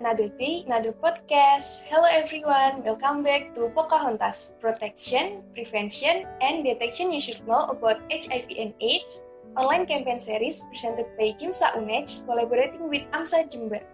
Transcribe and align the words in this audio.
another 0.00 0.32
day, 0.40 0.64
another 0.64 0.96
podcast. 0.96 1.84
Hello 1.92 2.08
everyone, 2.08 2.80
welcome 2.88 3.20
back 3.20 3.52
to 3.52 3.68
Pocahontas, 3.76 4.56
Protection, 4.56 5.44
Prevention, 5.52 6.24
and 6.40 6.64
Detection 6.64 7.12
You 7.12 7.20
Should 7.20 7.44
Know 7.44 7.68
About 7.68 8.00
HIV 8.08 8.48
and 8.56 8.72
AIDS, 8.80 9.28
online 9.60 9.84
campaign 9.84 10.16
series 10.16 10.64
presented 10.72 11.04
by 11.20 11.36
Kimsa 11.36 11.76
Unej, 11.76 12.08
collaborating 12.24 12.88
with 12.88 13.04
AMSA 13.12 13.52
Jember. 13.52 13.84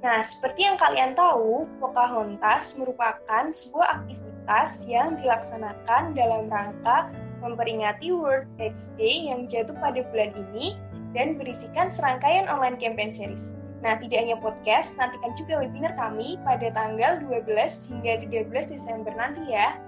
Nah, 0.00 0.24
seperti 0.24 0.64
yang 0.64 0.80
kalian 0.80 1.12
tahu, 1.12 1.68
Pocahontas 1.84 2.80
merupakan 2.80 3.44
sebuah 3.52 4.00
aktivitas 4.00 4.88
yang 4.88 5.20
dilaksanakan 5.20 6.16
dalam 6.16 6.48
rangka 6.48 7.12
memperingati 7.44 8.08
World 8.16 8.48
AIDS 8.56 8.88
Day 8.96 9.28
yang 9.28 9.52
jatuh 9.52 9.76
pada 9.84 10.00
bulan 10.08 10.32
ini 10.32 10.80
dan 11.12 11.36
berisikan 11.36 11.92
serangkaian 11.92 12.48
online 12.48 12.80
campaign 12.80 13.12
series. 13.12 13.52
Nah, 13.78 13.94
tidak 13.94 14.26
hanya 14.26 14.36
podcast, 14.42 14.98
nantikan 14.98 15.30
juga 15.38 15.62
webinar 15.62 15.94
kami 15.94 16.34
pada 16.42 16.74
tanggal 16.74 17.22
12 17.22 17.46
hingga 17.94 18.26
13 18.26 18.74
Desember 18.74 19.14
nanti 19.14 19.54
ya. 19.54 19.78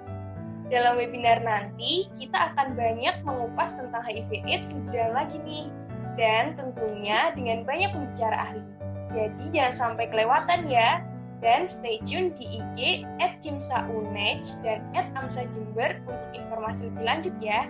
Dalam 0.70 1.02
webinar 1.02 1.42
nanti, 1.42 2.06
kita 2.14 2.54
akan 2.54 2.78
banyak 2.78 3.26
mengupas 3.26 3.74
tentang 3.74 4.06
HIV 4.06 4.46
AIDS 4.46 4.78
dalam 4.94 5.18
lagi 5.18 5.42
nih. 5.42 5.66
Dan 6.14 6.54
tentunya 6.54 7.34
dengan 7.34 7.66
banyak 7.66 7.90
pembicara 7.90 8.38
ahli. 8.38 8.62
Jadi 9.10 9.44
jangan 9.50 9.74
sampai 9.74 10.06
kelewatan 10.06 10.70
ya. 10.70 11.02
Dan 11.40 11.64
stay 11.64 11.98
tune 12.04 12.30
di 12.36 12.60
IG 12.60 13.02
at 13.18 13.40
Cimsaunej 13.40 14.44
dan 14.60 14.84
at 14.92 15.08
Amsa 15.16 15.48
Jember 15.48 15.96
untuk 16.04 16.30
informasi 16.36 16.92
lebih 16.92 17.04
lanjut 17.08 17.34
ya. 17.40 17.66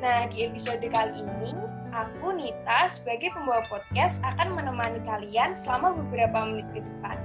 Nah, 0.00 0.24
di 0.32 0.48
episode 0.48 0.80
kali 0.88 1.12
ini, 1.12 1.52
Aku, 1.90 2.30
Nita, 2.38 2.86
sebagai 2.86 3.34
pembawa 3.34 3.66
podcast 3.66 4.22
akan 4.22 4.54
menemani 4.54 5.02
kalian 5.02 5.58
selama 5.58 5.98
beberapa 5.98 6.46
menit 6.46 6.70
ke 6.70 6.80
depan. 6.86 7.18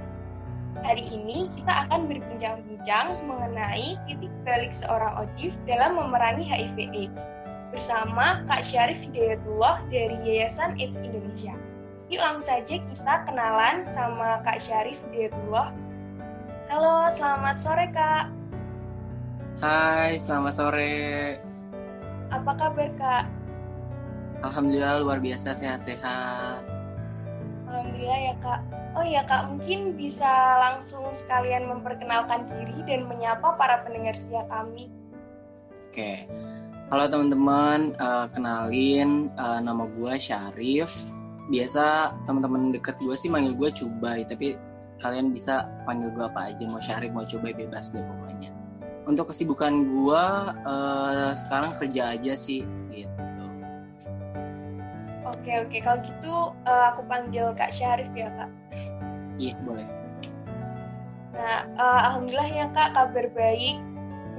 Hari 0.82 1.06
ini 1.06 1.46
kita 1.54 1.86
akan 1.86 2.10
berbincang-bincang 2.10 3.30
mengenai 3.30 3.94
titik 4.10 4.34
balik 4.42 4.74
seorang 4.74 5.22
ODIF 5.22 5.54
dalam 5.70 5.94
memerangi 5.94 6.50
HIV 6.50 6.76
AIDS 6.98 7.30
bersama 7.70 8.42
Kak 8.50 8.66
Syarif 8.66 9.06
Hidayatullah 9.06 9.86
dari 9.86 10.18
Yayasan 10.26 10.74
AIDS 10.82 10.98
Indonesia. 10.98 11.54
Yuk 12.10 12.22
langsung 12.22 12.58
saja 12.58 12.74
kita 12.82 13.14
kenalan 13.22 13.86
sama 13.86 14.42
Kak 14.42 14.58
Syarif 14.58 14.98
Hidayatullah. 15.06 15.78
Halo, 16.74 17.06
selamat 17.14 17.56
sore 17.62 17.86
Kak. 17.94 18.34
Hai, 19.62 20.18
selamat 20.18 20.52
sore. 20.58 20.94
Apa 22.34 22.52
kabar 22.58 22.90
Kak? 22.98 23.35
Alhamdulillah 24.44 25.00
luar 25.00 25.18
biasa 25.22 25.56
sehat-sehat. 25.56 26.60
Alhamdulillah 27.66 28.20
ya 28.32 28.34
kak. 28.42 28.60
Oh 28.96 29.04
iya 29.04 29.22
kak, 29.28 29.52
mungkin 29.52 29.96
bisa 29.96 30.28
langsung 30.60 31.08
sekalian 31.12 31.68
memperkenalkan 31.68 32.48
diri 32.48 32.80
dan 32.88 33.04
menyapa 33.04 33.56
para 33.60 33.84
pendengar 33.84 34.16
setia 34.16 34.48
kami. 34.48 34.88
Oke, 35.88 36.24
halo 36.88 37.04
teman-teman, 37.08 37.92
uh, 38.00 38.28
kenalin 38.32 39.28
uh, 39.36 39.60
nama 39.60 39.84
gue 39.84 40.12
Syarif. 40.16 41.12
Biasa 41.52 42.16
teman-teman 42.24 42.72
deket 42.72 42.96
gue 43.04 43.12
sih 43.12 43.28
manggil 43.28 43.52
gue 43.56 43.68
Cubai, 43.72 44.24
tapi 44.24 44.56
kalian 45.04 45.36
bisa 45.36 45.68
panggil 45.84 46.08
gue 46.16 46.24
apa 46.24 46.52
aja, 46.52 46.64
mau 46.72 46.80
Syarif 46.80 47.12
mau 47.12 47.28
Cubai 47.28 47.52
bebas 47.52 47.92
deh 47.92 48.00
pokoknya. 48.00 48.48
Untuk 49.04 49.28
kesibukan 49.28 49.92
gue 49.92 50.24
uh, 50.64 51.30
sekarang 51.36 51.76
kerja 51.76 52.16
aja 52.16 52.32
sih, 52.32 52.64
gitu. 52.92 53.25
Oke 55.40 55.52
oke 55.62 55.76
kalau 55.84 55.98
gitu 56.02 56.34
uh, 56.66 56.84
aku 56.90 57.06
panggil 57.06 57.52
Kak 57.54 57.70
Syarif 57.70 58.10
ya 58.16 58.32
Kak. 58.34 58.50
Iya 59.36 59.54
boleh. 59.62 59.86
Nah 61.36 61.68
uh, 61.76 62.00
alhamdulillah 62.10 62.50
ya 62.50 62.66
Kak 62.72 62.96
kabar 62.96 63.26
baik. 63.30 63.76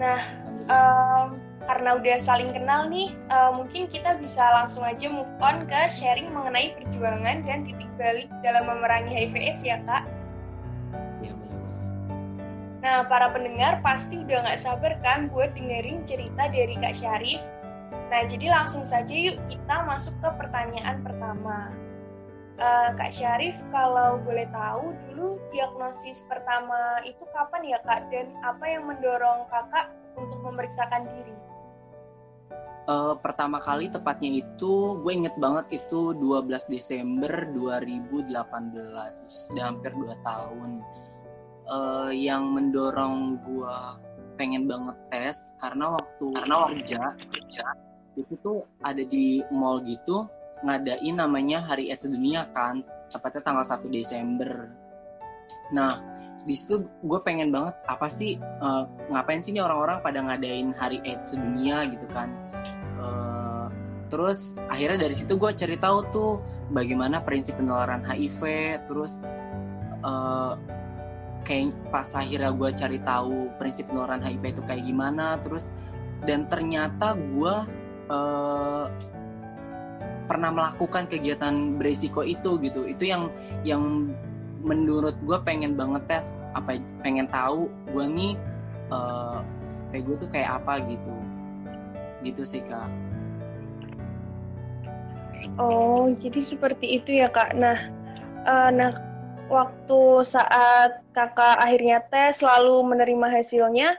Nah 0.02 0.20
um, 0.68 1.40
karena 1.68 2.00
udah 2.00 2.16
saling 2.16 2.48
kenal 2.56 2.88
nih, 2.88 3.12
uh, 3.28 3.52
mungkin 3.60 3.92
kita 3.92 4.16
bisa 4.16 4.40
langsung 4.56 4.88
aja 4.88 5.12
move 5.12 5.30
on 5.44 5.68
ke 5.68 5.92
sharing 5.92 6.32
mengenai 6.32 6.72
perjuangan 6.80 7.44
dan 7.44 7.68
titik 7.68 7.92
balik 8.00 8.32
dalam 8.40 8.72
memerangi 8.72 9.12
HIV/AIDS 9.12 9.68
ya 9.68 9.78
Kak. 9.84 10.08
Iya 11.20 11.36
boleh. 11.36 11.72
Nah 12.84 13.04
para 13.12 13.36
pendengar 13.36 13.84
pasti 13.84 14.24
udah 14.24 14.48
nggak 14.48 14.60
sabar 14.60 14.96
kan 15.04 15.28
buat 15.28 15.52
dengerin 15.60 16.08
cerita 16.08 16.48
dari 16.48 16.76
Kak 16.80 16.96
Syarif 16.96 17.44
Nah, 18.08 18.24
jadi 18.24 18.48
langsung 18.48 18.88
saja 18.88 19.12
yuk 19.12 19.36
kita 19.52 19.84
masuk 19.84 20.16
ke 20.24 20.30
pertanyaan 20.40 21.04
pertama. 21.04 21.76
Uh, 22.58 22.90
Kak 22.98 23.14
Syarif, 23.14 23.62
kalau 23.70 24.18
boleh 24.26 24.50
tahu 24.50 24.98
dulu 25.06 25.38
diagnosis 25.54 26.26
pertama 26.26 26.98
itu 27.06 27.22
kapan 27.36 27.62
ya 27.68 27.80
Kak? 27.86 28.10
Dan 28.10 28.34
apa 28.42 28.66
yang 28.66 28.90
mendorong 28.90 29.46
Kakak 29.52 29.94
untuk 30.18 30.42
memeriksakan 30.42 31.06
diri? 31.06 31.36
Uh, 32.88 33.20
pertama 33.20 33.60
kali 33.60 33.92
tepatnya 33.92 34.40
itu 34.40 35.04
gue 35.04 35.12
inget 35.12 35.36
banget 35.36 35.84
itu 35.84 36.16
12 36.16 36.72
Desember 36.72 37.52
2018 37.52 38.32
sudah 39.28 39.64
hampir 39.68 39.92
2 39.92 40.08
tahun 40.24 40.80
uh, 41.68 42.16
yang 42.16 42.48
mendorong 42.56 43.44
gue 43.44 43.78
pengen 44.40 44.72
banget 44.72 44.96
tes 45.12 45.52
karena 45.60 46.00
waktu 46.00 46.26
karena 46.32 46.56
kerja 46.64 47.02
kerja 47.28 47.66
itu 48.18 48.34
tuh 48.42 48.66
ada 48.82 49.02
di 49.06 49.46
mall 49.54 49.86
gitu 49.86 50.26
ngadain 50.66 51.22
namanya 51.22 51.62
Hari 51.62 51.94
AIDS 51.94 52.10
Sedunia 52.10 52.50
kan 52.50 52.82
tepatnya 53.14 53.42
tanggal 53.46 53.66
1 53.66 53.94
Desember. 53.94 54.74
Nah 55.72 55.94
di 56.48 56.56
situ 56.56 56.88
gue 57.04 57.20
pengen 57.22 57.52
banget 57.52 57.76
apa 57.86 58.08
sih 58.08 58.40
uh, 58.40 58.88
ngapain 59.12 59.44
sih 59.44 59.54
nih 59.54 59.62
orang-orang 59.62 60.02
pada 60.02 60.20
ngadain 60.26 60.74
Hari 60.74 61.06
AIDS 61.06 61.38
Sedunia 61.38 61.86
gitu 61.86 62.10
kan? 62.10 62.34
Uh, 62.98 63.70
terus 64.10 64.58
akhirnya 64.72 65.06
dari 65.06 65.16
situ 65.16 65.38
gue 65.38 65.54
cari 65.54 65.78
tahu 65.78 65.98
tuh 66.10 66.32
bagaimana 66.74 67.22
prinsip 67.22 67.62
penularan 67.62 68.02
HIV 68.02 68.42
terus 68.90 69.22
uh, 70.02 70.58
kayak 71.48 71.72
pas 71.94 72.08
akhirnya 72.12 72.52
gue 72.52 72.70
cari 72.76 73.00
tahu 73.00 73.56
prinsip 73.56 73.88
penularan 73.88 74.20
HIV 74.20 74.58
itu 74.58 74.62
kayak 74.68 74.84
gimana 74.84 75.40
terus 75.40 75.72
dan 76.28 76.50
ternyata 76.50 77.16
gue 77.16 77.56
uh, 78.12 78.92
pernah 80.28 80.52
melakukan 80.52 81.08
kegiatan 81.08 81.80
beresiko 81.80 82.22
itu 82.22 82.60
gitu. 82.60 82.84
Itu 82.84 83.08
yang 83.08 83.32
yang 83.64 84.12
menurut 84.62 85.16
gue 85.24 85.38
pengen 85.48 85.80
banget 85.80 86.04
tes 86.10 86.26
apa 86.58 86.82
pengen 87.06 87.30
tahu 87.32 87.72
gue 87.94 88.06
nih 88.10 88.34
uh, 88.92 89.40
kayak 89.94 90.04
gue 90.04 90.16
tuh 90.20 90.30
kayak 90.30 90.50
apa 90.64 90.84
gitu. 90.86 91.14
Gitu 92.26 92.44
sih 92.44 92.62
kak. 92.68 92.90
Oh 95.62 96.12
jadi 96.18 96.42
seperti 96.44 97.00
itu 97.00 97.24
ya 97.24 97.32
kak. 97.32 97.56
Nah 97.56 97.78
uh, 98.44 98.70
nah 98.74 98.92
waktu 99.48 100.28
saat 100.28 101.08
kakak 101.16 101.56
akhirnya 101.64 102.04
tes 102.12 102.44
lalu 102.44 102.84
menerima 102.84 103.28
hasilnya 103.32 103.96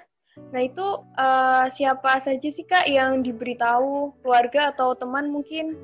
Nah 0.49 0.60
itu 0.65 0.87
uh, 1.19 1.66
siapa 1.69 2.25
saja 2.25 2.49
sih 2.49 2.65
kak 2.65 2.88
yang 2.88 3.21
diberitahu? 3.21 4.16
Keluarga 4.25 4.72
atau 4.72 4.97
teman 4.97 5.28
mungkin? 5.28 5.76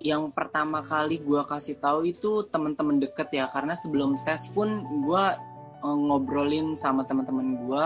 Yang 0.00 0.32
pertama 0.36 0.84
kali 0.84 1.20
gue 1.20 1.40
kasih 1.48 1.80
tahu 1.80 2.08
itu 2.08 2.44
teman-teman 2.52 3.00
deket 3.00 3.32
ya 3.32 3.48
karena 3.48 3.72
sebelum 3.72 4.16
tes 4.24 4.48
pun 4.52 4.84
gue 5.04 5.24
uh, 5.84 5.96
ngobrolin 6.08 6.76
sama 6.76 7.04
teman-teman 7.04 7.60
gue 7.64 7.84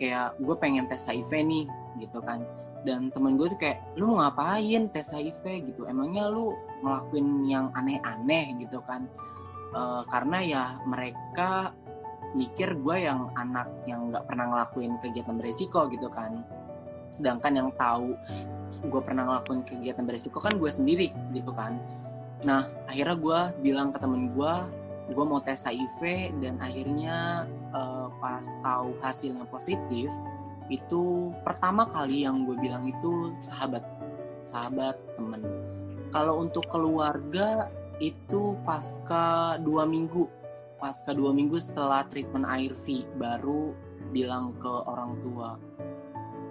kayak 0.00 0.36
gue 0.40 0.56
pengen 0.60 0.88
tes 0.88 1.04
HIV 1.08 1.30
nih 1.44 1.64
gitu 2.00 2.20
kan. 2.20 2.44
Dan 2.82 3.14
temen 3.14 3.38
gue 3.38 3.46
tuh 3.46 3.60
kayak 3.60 3.80
lu 3.94 4.12
mau 4.12 4.26
ngapain 4.26 4.90
tes 4.90 5.08
HIV? 5.08 5.72
gitu. 5.72 5.86
Emangnya 5.86 6.28
lu 6.28 6.52
ngelakuin 6.82 7.46
yang 7.46 7.70
aneh-aneh? 7.78 8.58
gitu 8.60 8.82
kan. 8.84 9.06
Uh, 9.72 10.04
karena 10.12 10.38
ya 10.44 10.64
mereka 10.84 11.72
mikir 12.32 12.76
gue 12.80 12.96
yang 13.04 13.32
anak 13.36 13.68
yang 13.84 14.08
nggak 14.12 14.24
pernah 14.24 14.52
ngelakuin 14.52 14.96
kegiatan 15.00 15.36
beresiko 15.36 15.88
gitu 15.92 16.08
kan. 16.08 16.44
Sedangkan 17.12 17.52
yang 17.56 17.68
tahu 17.76 18.16
gue 18.82 19.02
pernah 19.04 19.28
ngelakuin 19.28 19.62
kegiatan 19.62 20.02
beresiko 20.02 20.42
kan 20.42 20.56
gue 20.58 20.70
sendiri 20.72 21.12
gitu 21.36 21.52
kan. 21.54 21.78
Nah 22.42 22.66
akhirnya 22.88 23.16
gue 23.16 23.40
bilang 23.62 23.94
ke 23.94 23.98
temen 24.00 24.32
gue 24.32 24.54
gue 25.12 25.24
mau 25.26 25.42
tes 25.42 25.66
HIV 25.66 26.32
dan 26.40 26.56
akhirnya 26.62 27.44
uh, 27.74 28.08
pas 28.22 28.42
tahu 28.62 28.96
hasilnya 29.02 29.44
positif 29.50 30.08
itu 30.70 31.34
pertama 31.42 31.84
kali 31.84 32.24
yang 32.24 32.48
gue 32.48 32.56
bilang 32.56 32.88
itu 32.88 33.34
sahabat 33.42 33.84
sahabat 34.46 34.96
temen. 35.18 35.42
Kalau 36.12 36.44
untuk 36.44 36.64
keluarga 36.68 37.68
itu 38.00 38.56
pasca 38.66 39.56
dua 39.62 39.86
minggu 39.86 40.26
pasca 40.82 41.14
dua 41.14 41.30
minggu 41.30 41.62
setelah 41.62 42.02
treatment 42.10 42.42
ARV 42.42 43.06
baru 43.22 43.70
bilang 44.10 44.58
ke 44.58 44.72
orang 44.90 45.14
tua. 45.22 45.54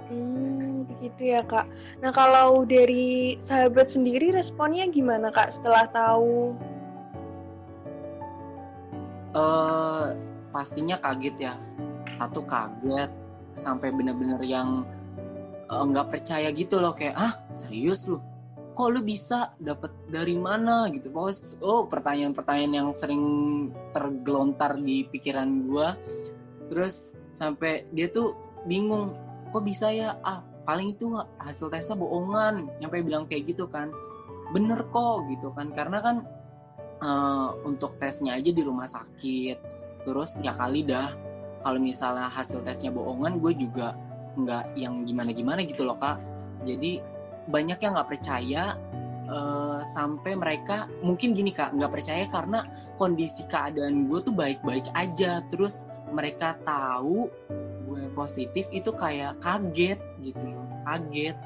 Hmm, 0.08 0.88
begitu 0.88 1.36
ya 1.36 1.44
kak. 1.44 1.68
Nah 2.00 2.16
kalau 2.16 2.64
dari 2.64 3.36
sahabat 3.44 3.92
sendiri 3.92 4.32
responnya 4.32 4.88
gimana 4.88 5.36
kak 5.36 5.52
setelah 5.52 5.92
tahu? 5.92 6.56
uh, 9.36 10.16
pastinya 10.52 11.00
kaget 11.00 11.52
ya 11.52 11.54
satu 12.12 12.44
kaget 12.44 13.12
sampai 13.56 13.92
bener-bener 13.92 14.40
yang 14.44 14.84
eh, 15.68 15.84
nggak 15.84 16.08
uh, 16.08 16.12
percaya 16.12 16.52
gitu 16.52 16.80
loh 16.80 16.96
kayak 16.96 17.16
ah 17.16 17.34
serius 17.56 18.08
lu 18.08 18.20
kok 18.72 18.88
lu 18.92 19.04
bisa 19.04 19.52
dapat 19.60 19.92
dari 20.08 20.36
mana 20.36 20.88
gitu? 20.96 21.12
Pokoknya 21.12 21.60
oh 21.64 21.86
pertanyaan-pertanyaan 21.92 22.74
yang 22.74 22.90
sering 22.96 23.24
tergelontar 23.92 24.80
di 24.80 25.04
pikiran 25.08 25.68
gue 25.68 25.88
terus 26.72 27.12
sampai 27.36 27.84
dia 27.92 28.08
tuh 28.08 28.36
bingung 28.64 29.16
kok 29.52 29.64
bisa 29.68 29.92
ya? 29.92 30.16
Ah 30.24 30.44
paling 30.64 30.96
itu 30.96 31.12
hasil 31.42 31.68
tesnya 31.68 32.00
bohongan. 32.00 32.72
Nyampe 32.80 33.04
bilang 33.04 33.28
kayak 33.28 33.52
gitu 33.52 33.68
kan. 33.68 33.92
Bener 34.56 34.88
kok 34.88 35.28
gitu 35.28 35.52
kan. 35.52 35.76
Karena 35.76 36.00
kan 36.00 36.24
uh, 37.04 37.52
untuk 37.68 38.00
tesnya 38.00 38.40
aja 38.40 38.52
di 38.56 38.62
rumah 38.64 38.88
sakit. 38.88 39.58
Terus 40.08 40.40
ya 40.40 40.56
kali 40.56 40.88
dah 40.88 41.12
kalau 41.62 41.78
misalnya 41.78 42.32
hasil 42.32 42.64
tesnya 42.66 42.90
bohongan 42.90 43.38
gue 43.38 43.54
juga 43.54 43.94
nggak 44.32 44.80
yang 44.80 45.04
gimana 45.04 45.36
gimana 45.36 45.60
gitu 45.68 45.84
loh 45.84 46.00
kak. 46.00 46.24
Jadi 46.64 47.02
banyak 47.50 47.80
yang 47.82 47.98
nggak 47.98 48.12
percaya 48.12 48.78
uh, 49.32 49.82
sampai 49.88 50.36
mereka 50.38 50.86
mungkin 51.02 51.34
gini 51.34 51.50
kak 51.56 51.74
nggak 51.74 51.94
percaya 51.94 52.26
karena 52.30 52.68
kondisi 53.00 53.48
keadaan 53.48 54.12
gue 54.12 54.20
tuh 54.22 54.36
baik-baik 54.36 54.86
aja 54.94 55.42
terus 55.50 55.88
mereka 56.12 56.60
tahu 56.68 57.32
gue 57.88 58.04
positif 58.14 58.68
itu 58.76 58.92
kayak 58.94 59.40
kaget 59.40 59.98
gitu 60.22 60.44
loh 60.52 60.68
kaget 60.86 61.38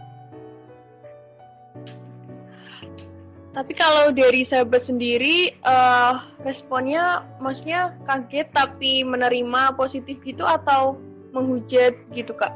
Tapi 3.56 3.72
kalau 3.72 4.12
dari 4.12 4.44
sahabat 4.44 4.84
sendiri, 4.84 5.56
uh, 5.64 6.20
responnya 6.44 7.24
maksudnya 7.40 7.96
kaget 8.04 8.52
tapi 8.52 9.08
menerima 9.08 9.80
positif 9.80 10.20
gitu 10.28 10.44
atau 10.44 11.00
menghujat 11.32 11.96
gitu 12.12 12.36
kak? 12.36 12.52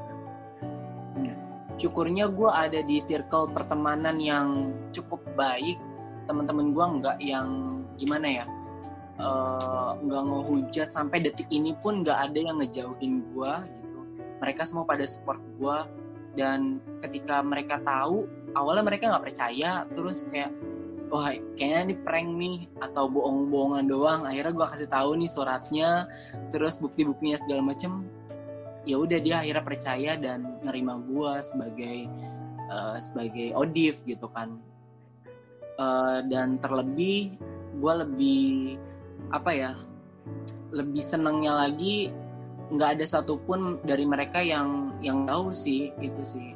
Syukurnya 1.79 2.27
gue 2.27 2.51
ada 2.51 2.83
di 2.83 2.99
circle 2.99 3.55
pertemanan 3.55 4.19
yang 4.19 4.75
cukup 4.91 5.23
baik. 5.39 5.79
Teman-teman 6.27 6.75
gue 6.75 6.85
nggak 6.99 7.17
yang 7.23 7.79
gimana 7.95 8.43
ya, 8.43 8.45
uh, 9.23 9.95
nggak 10.03 10.23
ngehujat. 10.27 10.91
Sampai 10.91 11.23
detik 11.23 11.47
ini 11.47 11.71
pun 11.79 12.03
nggak 12.03 12.19
ada 12.29 12.39
yang 12.51 12.59
ngejauhin 12.59 13.23
gue 13.31 13.53
gitu. 13.79 13.97
Mereka 14.43 14.67
semua 14.67 14.83
pada 14.83 15.07
support 15.07 15.39
gue 15.55 15.77
dan 16.35 16.83
ketika 16.99 17.39
mereka 17.39 17.79
tahu 17.79 18.27
awalnya 18.59 18.83
mereka 18.83 19.15
nggak 19.15 19.31
percaya. 19.31 19.87
Terus 19.95 20.27
kayak 20.27 20.51
wah 21.07 21.31
kayaknya 21.55 21.79
ini 21.89 21.95
prank 22.03 22.29
nih 22.35 22.57
atau 22.83 23.07
bohong-bohongan 23.07 23.87
doang. 23.87 24.21
Akhirnya 24.27 24.51
gue 24.51 24.67
kasih 24.67 24.89
tahu 24.91 25.15
nih 25.15 25.31
suratnya 25.31 26.11
terus 26.51 26.83
bukti-buktinya 26.83 27.39
segala 27.39 27.71
macem 27.71 28.03
ya 28.87 28.95
udah 28.99 29.19
dia 29.19 29.43
akhirnya 29.43 29.63
percaya 29.65 30.11
dan 30.15 30.59
nerima 30.63 30.99
gue 31.03 31.33
sebagai 31.43 31.97
uh, 32.71 32.97
sebagai 32.99 33.55
odif 33.55 34.03
gitu 34.07 34.27
kan 34.31 34.59
uh, 35.79 36.23
dan 36.27 36.61
terlebih 36.61 37.35
gue 37.79 37.93
lebih 38.05 38.43
apa 39.35 39.51
ya 39.51 39.71
lebih 40.71 41.01
senangnya 41.01 41.55
lagi 41.67 42.13
nggak 42.69 43.01
ada 43.01 43.05
satupun 43.05 43.81
dari 43.81 44.05
mereka 44.05 44.39
yang 44.39 44.93
yang 45.01 45.25
tahu 45.25 45.49
sih 45.49 45.89
itu 45.99 46.21
sih 46.21 46.53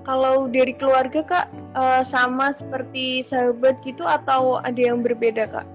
kalau 0.00 0.48
dari 0.48 0.72
keluarga 0.74 1.20
kak 1.22 1.46
uh, 1.76 2.02
sama 2.02 2.56
seperti 2.56 3.22
sahabat 3.28 3.78
gitu 3.84 4.02
atau 4.08 4.58
ada 4.64 4.80
yang 4.80 5.04
berbeda 5.04 5.44
kak? 5.46 5.68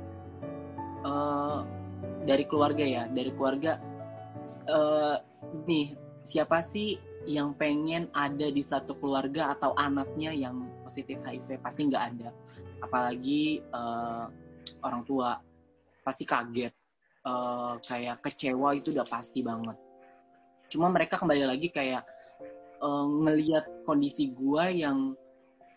Uh, 1.05 1.61
dari 2.25 2.43
keluarga 2.49 2.81
ya, 2.81 3.03
dari 3.07 3.31
keluarga. 3.31 3.77
Uh, 4.69 5.17
nih 5.65 5.93
siapa 6.25 6.61
sih 6.61 6.97
yang 7.25 7.57
pengen 7.57 8.09
ada 8.13 8.49
di 8.53 8.61
satu 8.61 8.97
keluarga 9.01 9.53
atau 9.57 9.73
anaknya 9.77 10.29
yang 10.33 10.69
positif 10.85 11.17
HIV 11.25 11.61
pasti 11.61 11.89
nggak 11.89 12.03
ada, 12.13 12.29
apalagi 12.85 13.61
uh, 13.73 14.29
orang 14.85 15.01
tua 15.05 15.41
pasti 16.05 16.25
kaget, 16.25 16.73
uh, 17.25 17.81
kayak 17.81 18.21
kecewa 18.21 18.77
itu 18.77 18.93
udah 18.93 19.05
pasti 19.09 19.41
banget. 19.41 19.77
Cuma 20.69 20.89
mereka 20.93 21.17
kembali 21.17 21.49
lagi 21.49 21.73
kayak 21.73 22.05
uh, 22.81 23.05
ngelihat 23.09 23.65
kondisi 23.89 24.29
gue 24.29 24.85
yang 24.85 25.17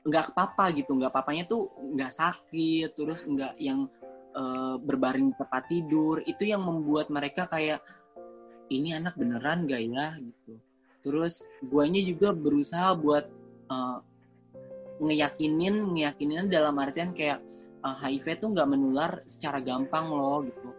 nggak 0.09 0.33
apa-apa 0.33 0.73
gitu 0.73 0.97
nggak 0.97 1.13
papanya 1.13 1.45
tuh 1.45 1.69
nggak 1.97 2.09
sakit 2.09 2.97
terus 2.97 3.29
nggak 3.29 3.61
yang 3.61 3.91
uh, 4.39 4.77
berbaring 4.79 5.35
tempat 5.35 5.67
tidur 5.67 6.23
itu 6.25 6.47
yang 6.47 6.63
membuat 6.63 7.11
mereka 7.11 7.51
kayak 7.51 7.83
ini 8.71 8.95
anak 8.95 9.19
beneran 9.19 9.67
gak 9.67 9.83
ya? 9.83 10.15
gitu. 10.23 10.55
Terus 11.03 11.49
guanya 11.67 12.03
juga 12.05 12.31
berusaha 12.31 12.95
buat 12.95 13.27
uh, 13.73 13.99
ngeyakinin 15.03 15.95
ngeyakinin 15.95 16.51
dalam 16.51 16.79
artian 16.79 17.15
kayak 17.15 17.43
uh, 17.83 17.97
HIV 17.99 18.43
tuh 18.43 18.51
nggak 18.55 18.69
menular 18.69 19.23
secara 19.25 19.63
gampang 19.63 20.11
loh 20.11 20.47
gitu. 20.47 20.71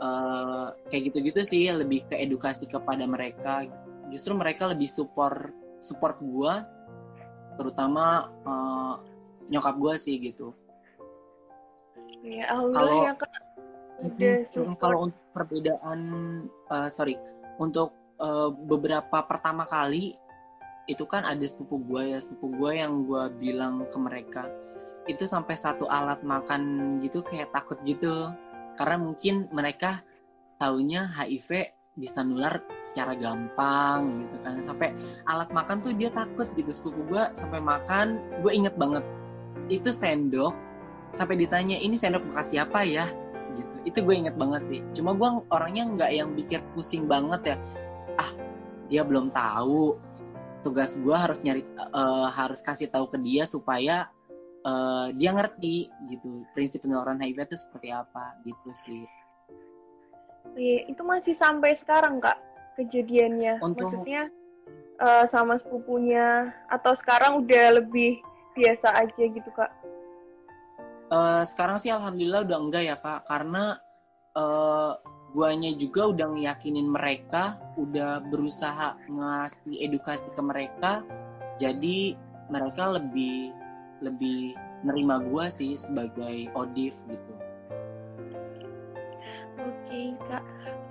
Uh, 0.00 0.72
kayak 0.88 1.12
gitu-gitu 1.12 1.40
sih 1.44 1.68
lebih 1.68 2.08
ke 2.08 2.16
edukasi 2.16 2.64
kepada 2.64 3.04
mereka. 3.04 3.68
Justru 4.08 4.32
mereka 4.36 4.68
lebih 4.68 4.88
support 4.88 5.54
support 5.80 6.20
gue 6.20 6.54
terutama 7.56 8.28
uh, 8.44 8.94
nyokap 9.48 9.76
gue 9.76 9.94
sih 9.96 10.16
gitu 10.20 10.54
ya 12.24 12.46
kalau 12.52 13.04
ya 13.04 13.12
kak 13.16 13.30
kalau 14.80 15.08
untuk 15.08 15.24
perbedaan 15.36 16.00
uh, 16.72 16.88
sorry 16.88 17.20
untuk 17.60 17.92
uh, 18.16 18.48
beberapa 18.48 19.20
pertama 19.28 19.68
kali 19.68 20.16
itu 20.88 21.06
kan 21.06 21.22
ada 21.22 21.42
sepupu 21.46 21.78
gue 21.86 22.16
ya. 22.16 22.18
Sepupu 22.18 22.50
gue 22.58 22.82
yang 22.82 23.06
gue 23.06 23.24
bilang 23.38 23.86
ke 23.86 23.98
mereka 24.00 24.50
itu 25.08 25.24
sampai 25.26 25.56
satu 25.58 25.88
alat 25.90 26.22
makan 26.26 26.98
gitu 27.04 27.22
kayak 27.22 27.54
takut 27.54 27.78
gitu. 27.86 28.34
Karena 28.74 28.96
mungkin 28.98 29.46
mereka 29.54 30.02
taunya 30.58 31.06
HIV 31.06 31.76
bisa 31.98 32.24
nular 32.24 32.58
secara 32.82 33.14
gampang 33.14 34.24
gitu 34.26 34.36
kan. 34.42 34.58
Sampai 34.66 34.90
alat 35.30 35.52
makan 35.54 35.78
tuh 35.84 35.94
dia 35.94 36.10
takut 36.10 36.50
gitu. 36.58 36.70
Sepupu 36.74 37.06
gue 37.06 37.22
sampai 37.38 37.62
makan 37.62 38.18
gue 38.42 38.50
inget 38.50 38.74
banget. 38.74 39.06
Itu 39.70 39.94
sendok 39.94 40.69
sampai 41.10 41.36
ditanya 41.38 41.76
ini 41.78 41.98
sendok 41.98 42.30
bekas 42.30 42.54
siapa 42.54 42.86
ya? 42.86 43.06
Gitu. 43.54 43.74
Itu 43.86 43.98
gue 44.06 44.14
inget 44.14 44.36
banget 44.38 44.62
sih. 44.66 44.80
Cuma 44.94 45.14
gue 45.14 45.28
orangnya 45.50 45.84
nggak 45.86 46.10
yang 46.14 46.30
pikir 46.34 46.60
pusing 46.74 47.10
banget 47.10 47.54
ya. 47.54 47.56
Ah 48.18 48.30
dia 48.86 49.02
belum 49.02 49.30
tahu. 49.30 49.98
Tugas 50.60 50.98
gue 51.00 51.16
harus 51.16 51.40
nyari 51.40 51.64
uh, 51.78 52.28
harus 52.28 52.60
kasih 52.60 52.92
tahu 52.92 53.08
ke 53.08 53.16
dia 53.24 53.48
supaya 53.48 54.12
uh, 54.64 55.08
dia 55.16 55.32
ngerti 55.32 55.88
gitu. 56.12 56.44
Prinsip 56.52 56.84
penularan 56.84 57.20
HIV 57.20 57.48
itu 57.48 57.56
seperti 57.56 57.88
apa 57.94 58.36
gitu 58.44 58.70
sih. 58.76 59.02
Iya, 60.56 60.90
itu 60.90 61.02
masih 61.06 61.34
sampai 61.36 61.76
sekarang 61.78 62.18
kak 62.18 62.36
kejadiannya. 62.76 63.62
Untuk... 63.62 63.88
Maksudnya 63.88 64.28
uh, 65.00 65.24
sama 65.28 65.56
sepupunya. 65.56 66.52
Atau 66.68 66.92
sekarang 66.92 67.44
udah 67.44 67.80
lebih 67.80 68.20
biasa 68.52 68.92
aja 68.92 69.24
gitu 69.24 69.50
kak? 69.56 69.70
Uh, 71.10 71.42
sekarang 71.42 71.82
sih 71.82 71.90
alhamdulillah 71.90 72.46
udah 72.46 72.58
enggak 72.62 72.84
ya 72.86 72.94
kak, 72.94 73.26
karena 73.26 73.82
uh, 74.38 74.94
guanya 75.34 75.74
juga 75.74 76.06
udah 76.14 76.26
ngeyakinin 76.30 76.86
mereka, 76.86 77.58
udah 77.74 78.22
berusaha 78.30 78.94
ngasih 79.10 79.74
edukasi 79.82 80.30
ke 80.30 80.38
mereka, 80.38 81.02
jadi 81.58 82.14
mereka 82.46 82.94
lebih 82.94 83.50
lebih 84.06 84.54
nerima 84.86 85.18
gua 85.18 85.50
sih 85.50 85.74
sebagai 85.74 86.46
odif 86.54 87.02
gitu. 87.10 87.34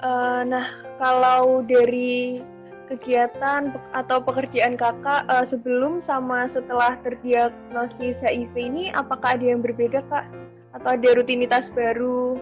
Uh, 0.04 0.44
nah, 0.44 0.68
kalau 1.00 1.64
dari 1.64 2.44
kegiatan 2.89 3.69
atau 3.93 4.17
pekerjaan 4.19 4.74
kakak 4.74 5.24
uh, 5.29 5.46
sebelum 5.46 6.01
sama 6.01 6.50
setelah 6.50 6.98
terdiagnosis 7.05 8.17
HIV 8.19 8.53
ini, 8.58 8.84
apakah 8.89 9.38
ada 9.38 9.46
yang 9.46 9.62
berbeda 9.62 10.01
kak? 10.10 10.25
Atau 10.74 10.98
ada 10.98 11.10
rutinitas 11.13 11.69
baru? 11.69 12.41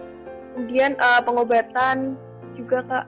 Kemudian 0.56 0.96
uh, 0.96 1.20
pengobatan 1.20 2.16
juga 2.56 2.80
kak? 2.88 3.06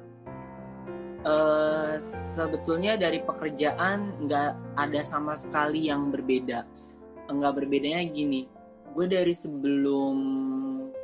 Uh, 1.21 2.01
sebetulnya 2.01 2.97
dari 2.97 3.21
pekerjaan 3.25 4.17
nggak 4.25 4.57
ada 4.77 5.01
sama 5.01 5.33
sekali 5.37 5.89
yang 5.89 6.13
berbeda. 6.13 6.69
Nggak 7.33 7.65
berbedanya 7.65 8.05
gini, 8.09 8.49
gue 8.93 9.07
dari 9.09 9.33
sebelum 9.33 10.17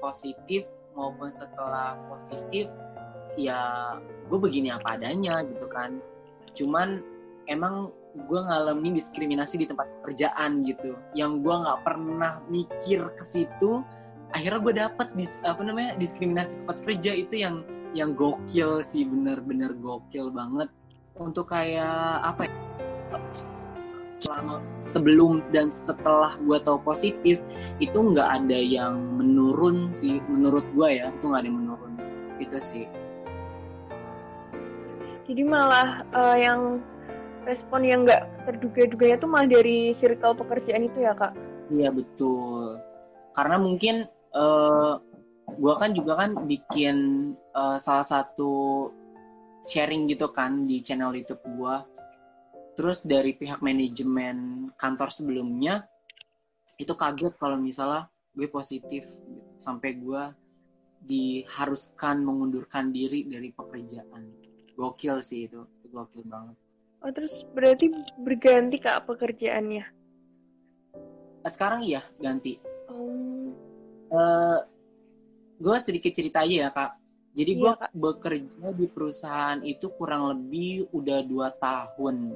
positif 0.00 0.68
maupun 0.96 1.28
setelah 1.28 1.96
positif 2.08 2.72
ya 3.36 3.92
gue 4.32 4.38
begini 4.40 4.72
apa 4.72 4.96
adanya 4.96 5.44
gitu 5.44 5.68
kan 5.68 6.00
cuman 6.56 7.04
emang 7.46 7.92
gue 8.16 8.40
ngalamin 8.40 8.96
diskriminasi 8.96 9.60
di 9.60 9.66
tempat 9.68 9.86
kerjaan 10.02 10.64
gitu. 10.64 10.96
Yang 11.12 11.44
gue 11.44 11.54
nggak 11.54 11.80
pernah 11.84 12.40
mikir 12.48 13.12
ke 13.12 13.24
situ 13.24 13.84
akhirnya 14.34 14.60
gue 14.60 14.74
dapet 14.74 15.08
dis, 15.14 15.38
apa 15.46 15.62
namanya 15.62 15.94
diskriminasi 16.00 16.64
tempat 16.64 16.82
kerja. 16.82 17.12
Itu 17.14 17.34
yang 17.36 17.56
yang 17.92 18.16
gokil 18.16 18.80
sih 18.82 19.06
bener-bener 19.06 19.76
gokil 19.78 20.32
banget. 20.32 20.72
Untuk 21.16 21.48
kayak 21.52 22.24
apa 22.24 22.48
ya 22.48 22.54
selama 24.16 24.64
sebelum 24.80 25.44
dan 25.52 25.68
setelah 25.68 26.40
gue 26.40 26.56
tahu 26.64 26.80
positif 26.80 27.36
itu 27.84 27.98
nggak 28.00 28.42
ada 28.42 28.56
yang 28.56 28.96
menurun 29.20 29.92
sih 29.92 30.18
menurut 30.26 30.64
gue 30.72 30.88
ya. 31.00 31.12
Itu 31.12 31.32
nggak 31.32 31.40
ada 31.44 31.48
yang 31.48 31.58
menurun. 31.62 31.92
Itu 32.40 32.56
sih 32.60 32.84
jadi 35.26 35.42
malah 35.42 36.06
uh, 36.14 36.36
yang 36.38 36.80
respon 37.46 37.86
yang 37.86 38.02
nggak 38.02 38.26
terduga-duganya 38.46 39.16
tuh 39.22 39.30
malah 39.30 39.46
dari 39.46 39.94
circle 39.94 40.34
pekerjaan 40.34 40.86
itu 40.86 40.98
ya 41.02 41.14
kak 41.14 41.34
iya 41.70 41.90
betul 41.90 42.78
karena 43.36 43.60
mungkin 43.60 44.08
uh, 44.32 44.96
gue 45.54 45.74
kan 45.78 45.90
juga 45.94 46.18
kan 46.18 46.30
bikin 46.48 46.96
uh, 47.54 47.78
salah 47.78 48.02
satu 48.02 48.88
sharing 49.66 50.06
gitu 50.10 50.30
kan 50.30 50.66
di 50.66 50.82
channel 50.82 51.14
YouTube 51.14 51.42
gue. 51.44 51.76
Terus 52.76 53.02
dari 53.08 53.32
pihak 53.32 53.64
manajemen 53.64 54.68
kantor 54.76 55.08
sebelumnya 55.08 55.88
itu 56.76 56.92
kaget 56.92 57.34
kalau 57.40 57.56
misalnya 57.56 58.12
gue 58.36 58.48
positif 58.52 59.08
sampai 59.56 59.96
gue 59.96 60.22
diharuskan 61.06 62.20
mengundurkan 62.20 62.92
diri 62.92 63.24
dari 63.24 63.48
pekerjaan. 63.52 64.45
Gokil 64.76 65.24
sih 65.24 65.48
itu, 65.48 65.64
itu 65.80 65.86
gokil 65.88 66.22
banget. 66.28 66.56
Oh 67.00 67.10
terus 67.12 67.44
berarti 67.56 67.92
berganti 68.20 68.76
kak 68.80 69.08
pekerjaannya? 69.08 69.84
Sekarang 71.48 71.80
iya 71.80 72.04
ganti. 72.20 72.60
Oh. 72.92 73.52
Uh, 74.12 74.60
gue 75.56 75.76
sedikit 75.80 76.12
cerita 76.12 76.44
aja 76.44 76.68
ya 76.68 76.70
kak. 76.70 76.92
Jadi 77.36 77.52
gue 77.60 77.72
iya, 77.72 77.88
bekerja 77.92 78.68
di 78.72 78.86
perusahaan 78.88 79.60
itu 79.60 79.92
kurang 80.00 80.32
lebih 80.32 80.88
udah 80.92 81.20
dua 81.28 81.52
tahun, 81.60 82.32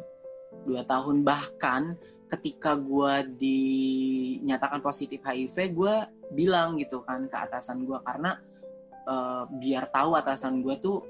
dua 0.69 0.85
tahun 0.85 1.25
bahkan 1.25 1.97
ketika 2.29 2.77
gue 2.77 3.33
dinyatakan 3.41 4.85
positif 4.85 5.25
HIV, 5.25 5.73
gue 5.73 5.95
bilang 6.37 6.77
gitu 6.77 7.01
kan 7.03 7.27
ke 7.33 7.37
atasan 7.37 7.89
gue 7.89 7.97
karena 8.05 8.39
uh, 9.09 9.49
biar 9.49 9.89
tahu 9.89 10.15
atasan 10.21 10.61
gue 10.61 10.77
tuh 10.79 11.01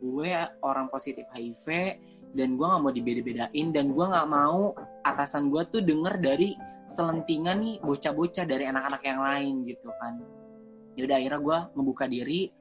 gue 0.00 0.32
orang 0.62 0.86
positif 0.92 1.24
HIV 1.32 1.96
dan 2.36 2.60
gue 2.60 2.66
nggak 2.68 2.82
mau 2.84 2.92
dibeda-bedain 2.92 3.66
dan 3.72 3.96
gue 3.96 4.06
nggak 4.06 4.28
mau 4.28 4.76
atasan 5.08 5.48
gue 5.48 5.62
tuh 5.72 5.80
denger 5.80 6.20
dari 6.20 6.52
selentingan 6.90 7.64
nih 7.64 7.76
bocah-bocah 7.80 8.44
dari 8.44 8.68
anak-anak 8.68 9.02
yang 9.06 9.20
lain 9.24 9.54
gitu 9.64 9.88
kan. 9.96 10.20
Ya 11.00 11.08
udah 11.08 11.16
akhirnya 11.16 11.40
gue 11.40 11.58
ngebuka 11.76 12.04
diri 12.08 12.52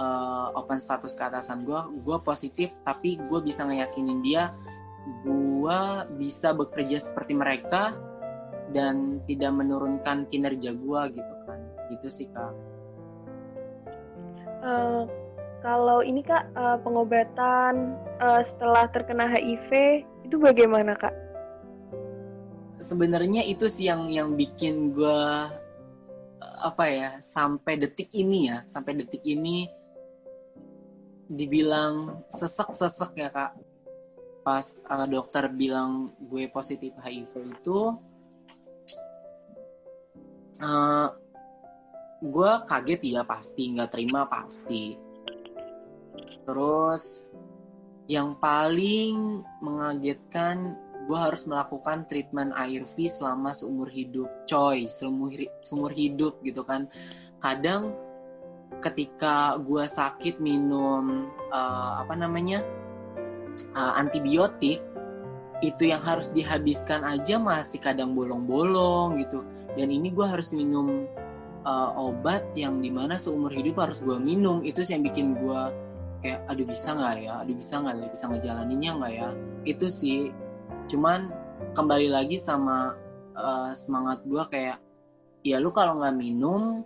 uh, 0.00 0.48
open 0.56 0.80
status 0.80 1.12
ke 1.12 1.22
atasan 1.28 1.68
gue 1.68 1.80
gue 2.04 2.18
positif 2.24 2.72
tapi 2.88 3.20
gue 3.20 3.40
bisa 3.44 3.68
ngeyakinin 3.68 4.24
dia 4.24 4.48
gue 5.24 5.80
bisa 6.20 6.52
bekerja 6.52 7.00
seperti 7.00 7.32
mereka 7.36 7.96
dan 8.72 9.24
tidak 9.24 9.52
menurunkan 9.52 10.28
kinerja 10.28 10.72
gue 10.72 11.00
gitu 11.16 11.34
kan. 11.44 11.60
Gitu 11.92 12.08
sih 12.08 12.28
kak. 12.32 12.52
Uh, 14.58 15.06
kalau 15.58 16.06
ini 16.06 16.22
kak 16.22 16.46
uh, 16.54 16.78
pengobatan 16.82 17.98
uh, 18.22 18.42
setelah 18.46 18.86
terkena 18.90 19.26
HIV 19.26 20.02
itu 20.26 20.36
bagaimana 20.38 20.94
kak? 20.94 21.14
Sebenarnya 22.78 23.42
itu 23.42 23.66
sih 23.66 23.90
yang 23.90 24.06
yang 24.06 24.38
bikin 24.38 24.94
gue 24.94 25.22
apa 26.38 26.84
ya 26.86 27.10
sampai 27.18 27.78
detik 27.78 28.10
ini 28.14 28.50
ya 28.50 28.62
sampai 28.66 29.02
detik 29.02 29.22
ini 29.26 29.66
dibilang 31.26 32.22
sesek-sesek 32.30 33.18
ya 33.18 33.28
kak. 33.34 33.52
Pas 34.46 34.66
uh, 34.86 35.06
dokter 35.10 35.50
bilang 35.50 36.14
gue 36.22 36.46
positif 36.46 36.94
HIV 37.02 37.58
itu 37.58 37.98
uh, 40.62 41.08
gue 42.22 42.52
kaget 42.66 43.00
ya 43.10 43.22
pasti 43.26 43.74
nggak 43.74 43.90
terima 43.90 44.26
pasti 44.30 45.07
terus 46.48 47.28
yang 48.08 48.40
paling 48.40 49.44
mengagetkan 49.60 50.80
gue 51.04 51.16
harus 51.16 51.44
melakukan 51.44 52.08
treatment 52.08 52.56
ARV 52.56 52.96
selama 53.08 53.52
seumur 53.52 53.88
hidup. 53.92 54.28
Coy 54.48 54.88
seumur 54.88 55.32
seumur 55.60 55.92
hidup 55.92 56.40
gitu 56.40 56.64
kan. 56.64 56.88
Kadang 57.44 57.92
ketika 58.80 59.60
gue 59.60 59.84
sakit 59.84 60.40
minum 60.40 61.28
uh, 61.52 62.00
apa 62.00 62.16
namanya 62.16 62.64
uh, 63.76 63.96
antibiotik 64.00 64.80
itu 65.60 65.90
yang 65.90 66.00
harus 66.00 66.30
dihabiskan 66.32 67.02
aja 67.02 67.36
masih 67.36 67.80
kadang 67.80 68.16
bolong-bolong 68.16 69.20
gitu. 69.20 69.44
Dan 69.76 69.92
ini 69.92 70.12
gue 70.12 70.24
harus 70.24 70.56
minum 70.56 71.04
uh, 71.68 71.90
obat 71.96 72.40
yang 72.56 72.80
di 72.80 72.88
mana 72.88 73.20
seumur 73.20 73.52
hidup 73.52 73.80
harus 73.84 74.00
gue 74.00 74.16
minum. 74.16 74.64
Itu 74.64 74.80
sih 74.80 74.96
yang 74.96 75.04
bikin 75.04 75.40
gue 75.40 75.87
kayak 76.22 76.40
aduh 76.50 76.66
bisa 76.66 76.94
nggak 76.94 77.16
ya? 77.22 77.34
Aduh 77.42 77.56
bisa 77.56 77.74
nggak 77.78 77.94
ya? 77.94 78.06
Bisa 78.10 78.24
ngejalaninnya 78.30 78.90
nggak 78.98 79.12
ya? 79.14 79.28
Itu 79.64 79.86
sih. 79.90 80.30
Cuman 80.90 81.30
kembali 81.74 82.08
lagi 82.10 82.36
sama 82.40 82.96
uh, 83.36 83.70
semangat 83.74 84.24
gue 84.26 84.42
kayak 84.50 84.78
ya 85.46 85.62
lu 85.62 85.70
kalau 85.70 86.02
nggak 86.02 86.16
minum 86.18 86.82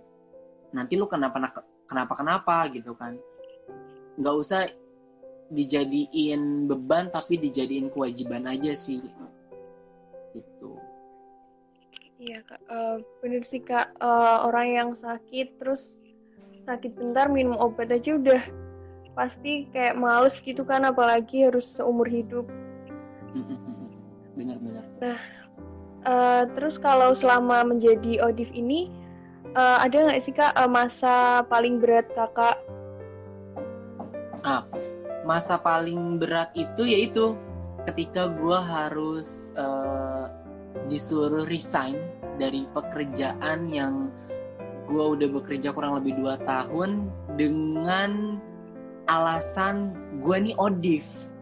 nanti 0.77 0.97
lu 1.01 1.09
kenapa 1.09 1.65
kenapa 1.89 2.13
kenapa 2.17 2.57
gitu 2.73 2.93
kan. 2.97 3.17
Nggak 4.21 4.37
usah 4.37 4.61
dijadiin 5.53 6.65
beban 6.69 7.13
tapi 7.13 7.37
dijadiin 7.41 7.93
kewajiban 7.93 8.49
aja 8.49 8.73
sih. 8.77 9.01
Gitu. 10.33 10.71
Iya 12.23 12.41
kak. 12.47 12.61
Uh, 12.71 12.97
bener 13.21 13.43
sih 13.49 13.61
kak. 13.61 13.97
Uh, 13.99 14.49
orang 14.49 14.69
yang 14.73 14.91
sakit 14.95 15.59
terus 15.59 15.99
sakit 16.63 16.95
bentar 16.95 17.27
minum 17.27 17.59
obat 17.59 17.91
aja 17.91 18.15
udah 18.15 18.43
pasti 19.13 19.69
kayak 19.71 19.99
males 19.99 20.37
gitu 20.41 20.65
kan 20.65 20.85
apalagi 20.89 21.49
harus 21.49 21.69
seumur 21.69 22.09
hidup. 22.09 22.49
Benar-benar 24.39 24.85
nah 25.03 25.21
uh, 26.07 26.43
terus 26.57 26.81
kalau 26.81 27.13
selama 27.13 27.67
menjadi 27.67 28.23
odif 28.25 28.49
ini 28.55 28.89
uh, 29.55 29.83
ada 29.83 30.09
nggak 30.09 30.23
sih 30.25 30.35
kak 30.35 30.55
uh, 30.57 30.71
masa 30.71 31.45
paling 31.47 31.83
berat 31.83 32.09
kakak? 32.15 32.57
Ah 34.43 34.65
masa 35.23 35.59
paling 35.59 36.19
berat 36.19 36.51
itu 36.59 36.83
yaitu 36.83 37.39
ketika 37.87 38.31
gue 38.31 38.59
harus 38.59 39.51
uh, 39.55 40.31
disuruh 40.87 41.47
resign 41.47 41.99
dari 42.39 42.67
pekerjaan 42.75 43.71
yang 43.71 44.11
gue 44.87 45.05
udah 45.19 45.29
bekerja 45.31 45.71
kurang 45.71 45.99
lebih 46.03 46.19
dua 46.19 46.39
tahun 46.43 47.07
dengan 47.39 48.39
alasan 49.07 49.95
gue 50.21 50.37
nih 50.51 50.55
odif. 50.59 51.33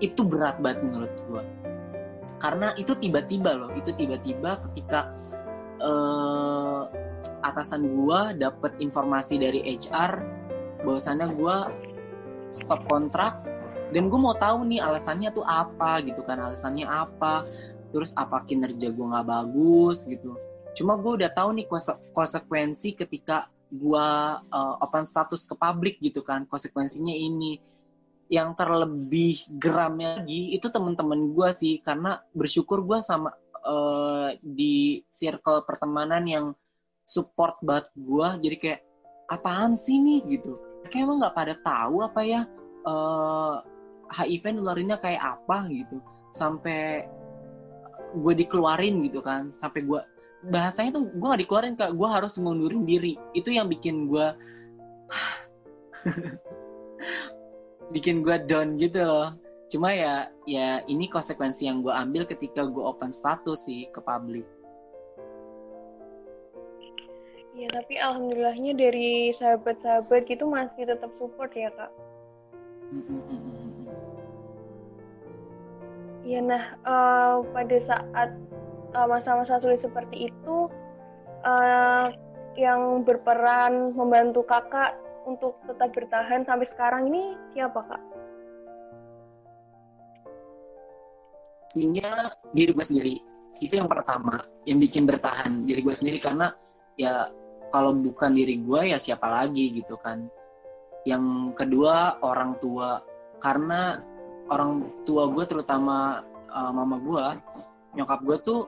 Itu 0.00 0.26
berat 0.26 0.58
banget 0.58 0.82
menurut 0.82 1.14
gue 1.28 1.44
karena 2.44 2.76
itu 2.76 2.92
tiba-tiba 2.92 3.56
loh 3.56 3.70
itu 3.72 3.88
tiba-tiba 3.96 4.60
ketika 4.68 5.16
uh, 5.80 6.88
atasan 7.40 7.88
gue 7.88 8.20
dapet 8.36 8.72
informasi 8.84 9.40
dari 9.40 9.64
HR 9.64 10.20
bahwasannya 10.84 11.28
gue 11.32 11.56
stop 12.52 12.84
kontrak 12.84 13.40
dan 13.96 14.12
gue 14.12 14.20
mau 14.20 14.36
tahu 14.36 14.68
nih 14.68 14.84
alasannya 14.84 15.32
tuh 15.32 15.44
apa 15.48 16.04
gitu 16.04 16.20
kan 16.20 16.36
alasannya 16.36 16.84
apa 16.84 17.48
terus 17.96 18.12
apa 18.20 18.44
kinerja 18.44 18.90
gue 18.90 19.06
nggak 19.06 19.24
bagus 19.24 20.04
gitu. 20.04 20.34
Cuma 20.74 20.98
gue 20.98 21.22
udah 21.22 21.30
tahu 21.30 21.54
nih 21.54 21.70
konsekuensi 22.10 22.98
ketika 22.98 23.46
gue 23.74 24.08
uh, 24.38 24.74
open 24.78 25.02
status 25.02 25.42
ke 25.44 25.54
publik 25.58 25.98
gitu 25.98 26.22
kan 26.22 26.46
konsekuensinya 26.46 27.12
ini. 27.12 27.58
Yang 28.30 28.56
terlebih 28.56 29.36
geramnya 29.60 30.22
lagi 30.22 30.54
itu 30.54 30.70
temen-temen 30.70 31.34
gue 31.34 31.48
sih 31.52 31.74
karena 31.84 32.22
bersyukur 32.32 32.86
gue 32.86 33.02
sama 33.04 33.34
uh, 33.66 34.32
di 34.40 35.02
circle 35.10 35.66
pertemanan 35.66 36.24
yang 36.24 36.46
support 37.04 37.60
banget 37.60 37.92
gue 37.98 38.28
jadi 38.48 38.56
kayak 38.56 38.80
apaan 39.28 39.76
sih 39.76 40.00
nih? 40.00 40.24
gitu. 40.38 40.56
Kayak 40.88 41.04
emang 41.10 41.18
nggak 41.20 41.36
pada 41.36 41.54
tahu 41.58 42.04
apa 42.04 42.20
ya 42.24 42.40
uh, 42.86 43.60
eh, 43.60 44.14
HIV 44.14 44.56
nularinnya 44.56 44.96
kayak 45.02 45.20
apa 45.20 45.68
gitu. 45.68 46.00
Sampai 46.32 47.08
gue 48.14 48.34
dikeluarin 48.38 49.02
gitu 49.02 49.18
kan 49.18 49.50
sampai 49.50 49.82
gue 49.82 50.00
bahasanya 50.50 51.00
tuh 51.00 51.08
gue 51.12 51.28
gak 51.28 51.42
dikeluarin 51.44 51.76
kak. 51.78 51.92
Gue 51.96 52.08
harus 52.08 52.36
ngundurin 52.36 52.84
diri. 52.84 53.16
Itu 53.32 53.52
yang 53.52 53.68
bikin 53.70 54.08
gue 54.08 54.26
bikin 57.94 58.24
gue 58.24 58.36
down 58.48 58.76
gitu 58.76 59.04
loh. 59.04 59.36
Cuma 59.72 59.90
ya 59.90 60.28
ya 60.44 60.84
ini 60.86 61.08
konsekuensi 61.08 61.66
yang 61.66 61.80
gue 61.80 61.92
ambil 61.92 62.28
ketika 62.28 62.68
gue 62.68 62.84
open 62.84 63.12
status 63.12 63.66
sih 63.66 63.88
ke 63.90 64.00
publik. 64.04 64.44
Iya, 67.54 67.70
tapi 67.70 67.94
alhamdulillahnya 68.02 68.74
dari 68.74 69.30
sahabat-sahabat 69.30 70.26
gitu 70.26 70.42
masih 70.50 70.90
tetap 70.90 71.14
support 71.22 71.54
ya, 71.54 71.70
Kak. 71.70 71.92
Iya, 76.26 76.40
nah 76.42 76.64
uh, 76.82 77.46
pada 77.54 77.78
saat 77.78 78.34
uh, 78.94 79.06
masa-masa 79.10 79.58
sulit 79.58 79.82
seperti 79.82 80.30
itu, 80.30 80.70
uh, 81.44 82.08
yang 82.54 83.02
berperan 83.02 83.92
membantu 83.98 84.46
kakak 84.46 84.94
untuk 85.26 85.58
tetap 85.66 85.90
bertahan 85.90 86.46
sampai 86.46 86.66
sekarang 86.70 87.02
ini 87.10 87.34
siapa 87.52 87.82
kak? 87.82 88.02
Pastinya 91.74 92.30
diri 92.54 92.70
gue 92.70 92.86
sendiri. 92.86 93.14
Itu 93.58 93.82
yang 93.82 93.90
pertama, 93.90 94.38
yang 94.62 94.78
bikin 94.78 95.10
bertahan 95.10 95.66
diri 95.66 95.82
gue 95.82 95.94
sendiri 95.94 96.22
karena 96.22 96.54
ya 96.94 97.30
kalau 97.74 97.90
bukan 97.98 98.38
diri 98.38 98.62
gue 98.62 98.94
ya 98.94 98.98
siapa 98.98 99.26
lagi 99.26 99.74
gitu 99.74 99.98
kan. 99.98 100.30
Yang 101.02 101.58
kedua 101.58 102.22
orang 102.22 102.54
tua 102.62 103.02
karena 103.42 103.98
orang 104.54 105.02
tua 105.02 105.26
gue 105.34 105.44
terutama 105.50 106.22
uh, 106.54 106.70
mama 106.70 106.96
gue 107.02 107.26
nyokap 107.98 108.20
gue 108.22 108.36
tuh 108.42 108.60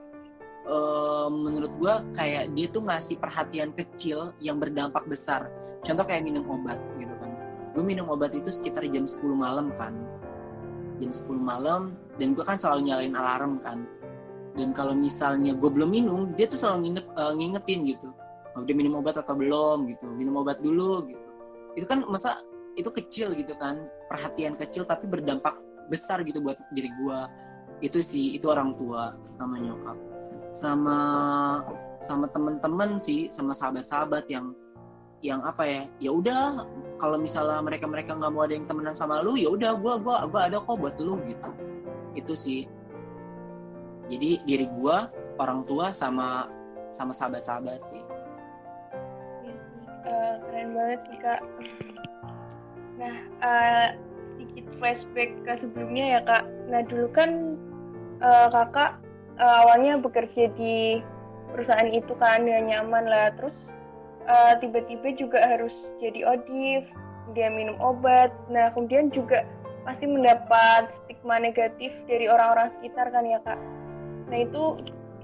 uh, 0.66 1.28
menurut 1.30 1.72
gue 1.78 1.94
kayak 2.18 2.52
dia 2.54 2.66
tuh 2.68 2.82
ngasih 2.84 3.16
perhatian 3.22 3.70
kecil 3.74 4.34
yang 4.42 4.58
berdampak 4.58 5.06
besar. 5.06 5.48
Contoh 5.86 6.04
kayak 6.04 6.26
minum 6.26 6.46
obat 6.50 6.78
gitu 6.98 7.14
kan. 7.22 7.30
Gue 7.72 7.84
minum 7.86 8.10
obat 8.10 8.34
itu 8.34 8.50
sekitar 8.50 8.84
jam 8.90 9.06
10 9.06 9.22
malam 9.32 9.72
kan. 9.78 9.94
Jam 10.98 11.10
10 11.10 11.38
malam 11.38 11.94
dan 12.18 12.34
gue 12.34 12.44
kan 12.44 12.58
selalu 12.58 12.90
nyalain 12.90 13.14
alarm 13.14 13.62
kan. 13.62 13.86
Dan 14.56 14.72
kalau 14.72 14.96
misalnya 14.96 15.52
gue 15.52 15.68
belum 15.68 15.92
minum 15.92 16.20
dia 16.34 16.48
tuh 16.48 16.58
selalu 16.58 16.90
nginep, 16.90 17.06
uh, 17.16 17.32
ngingetin 17.36 17.80
gitu. 17.86 18.08
Oh, 18.56 18.64
udah 18.64 18.74
minum 18.74 18.96
obat 18.96 19.20
atau 19.20 19.36
belum? 19.36 19.84
gitu. 19.92 20.08
Minum 20.16 20.40
obat 20.40 20.64
dulu 20.64 21.04
gitu. 21.06 21.24
Itu 21.76 21.84
kan 21.84 22.08
masa 22.08 22.40
itu 22.80 22.88
kecil 22.88 23.36
gitu 23.36 23.52
kan. 23.60 23.84
Perhatian 24.08 24.56
kecil 24.56 24.88
tapi 24.88 25.04
berdampak 25.04 25.60
besar 25.92 26.24
gitu 26.26 26.42
buat 26.42 26.58
diri 26.74 26.90
gue 26.90 27.18
itu 27.84 28.00
sih 28.00 28.34
itu 28.34 28.48
orang 28.48 28.72
tua 28.80 29.12
sama 29.36 29.60
nyokap 29.60 30.15
sama 30.52 30.98
sama 31.98 32.28
temen-temen 32.30 33.00
sih 33.00 33.32
sama 33.32 33.56
sahabat-sahabat 33.56 34.28
yang 34.28 34.52
yang 35.24 35.40
apa 35.42 35.64
ya 35.64 35.82
ya 35.98 36.10
udah 36.12 36.68
kalau 37.00 37.16
misalnya 37.16 37.64
mereka 37.64 37.88
mereka 37.88 38.12
nggak 38.12 38.32
mau 38.36 38.44
ada 38.44 38.54
yang 38.54 38.68
temenan 38.68 38.92
sama 38.92 39.24
lu 39.24 39.34
ya 39.34 39.48
udah 39.48 39.74
gue 39.74 39.94
gua 40.04 40.28
gua 40.28 40.40
ada 40.48 40.60
kok 40.60 40.76
buat 40.76 40.96
lu 41.00 41.16
gitu. 41.24 41.50
Itu 42.12 42.32
sih. 42.36 42.68
Jadi 44.06 44.38
diri 44.46 44.66
gue 44.70 44.96
orang 45.42 45.66
tua 45.66 45.90
sama 45.90 46.46
sama 46.94 47.10
sahabat-sahabat 47.10 47.80
sih. 47.82 48.02
Uh, 50.06 50.38
keren 50.46 50.68
banget 50.76 51.00
sih 51.10 51.18
kak. 51.18 51.40
Nah 53.00 53.16
uh, 53.42 53.88
sedikit 54.36 54.66
flashback 54.78 55.30
ke 55.42 55.52
sebelumnya 55.58 56.04
ya 56.16 56.20
kak. 56.22 56.44
Nah 56.70 56.80
dulu 56.86 57.08
kan 57.10 57.58
uh, 58.22 58.48
kakak 58.52 59.00
uh, 59.40 59.56
awalnya 59.64 60.00
bekerja 60.00 60.52
di 60.56 61.00
perusahaan 61.52 61.88
itu 61.88 62.12
kan 62.18 62.44
dengan 62.44 62.68
nyaman 62.68 63.04
lah. 63.08 63.28
Terus 63.36 63.72
uh, 64.28 64.54
tiba-tiba 64.60 65.16
juga 65.16 65.40
harus 65.44 65.94
jadi 66.00 66.26
odif 66.26 66.84
dia 67.34 67.48
minum 67.50 67.76
obat. 67.80 68.32
Nah 68.52 68.70
kemudian 68.74 69.10
juga 69.10 69.46
pasti 69.86 70.06
mendapat 70.06 70.90
stigma 71.04 71.38
negatif 71.38 71.94
dari 72.10 72.26
orang-orang 72.26 72.74
sekitar 72.78 73.10
kan 73.14 73.24
ya 73.26 73.38
kak? 73.42 73.58
Nah 74.30 74.38
itu 74.42 74.62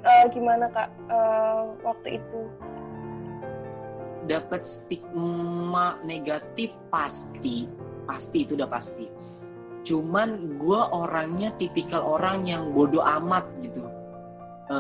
uh, 0.07 0.27
gimana 0.31 0.71
kak 0.71 0.89
uh, 1.11 1.75
waktu 1.83 2.23
itu? 2.23 2.41
Dapat 4.31 4.63
stigma 4.63 5.99
negatif 6.07 6.71
pasti 6.95 7.67
pasti 8.07 8.47
itu 8.47 8.55
udah 8.55 8.71
pasti. 8.71 9.11
Cuman 9.83 10.63
gue 10.63 10.79
orangnya 10.95 11.51
tipikal 11.59 12.07
orang 12.07 12.47
yang 12.47 12.71
bodoh 12.71 13.03
amat 13.03 13.43
gitu 13.67 13.83
e, 14.73 14.77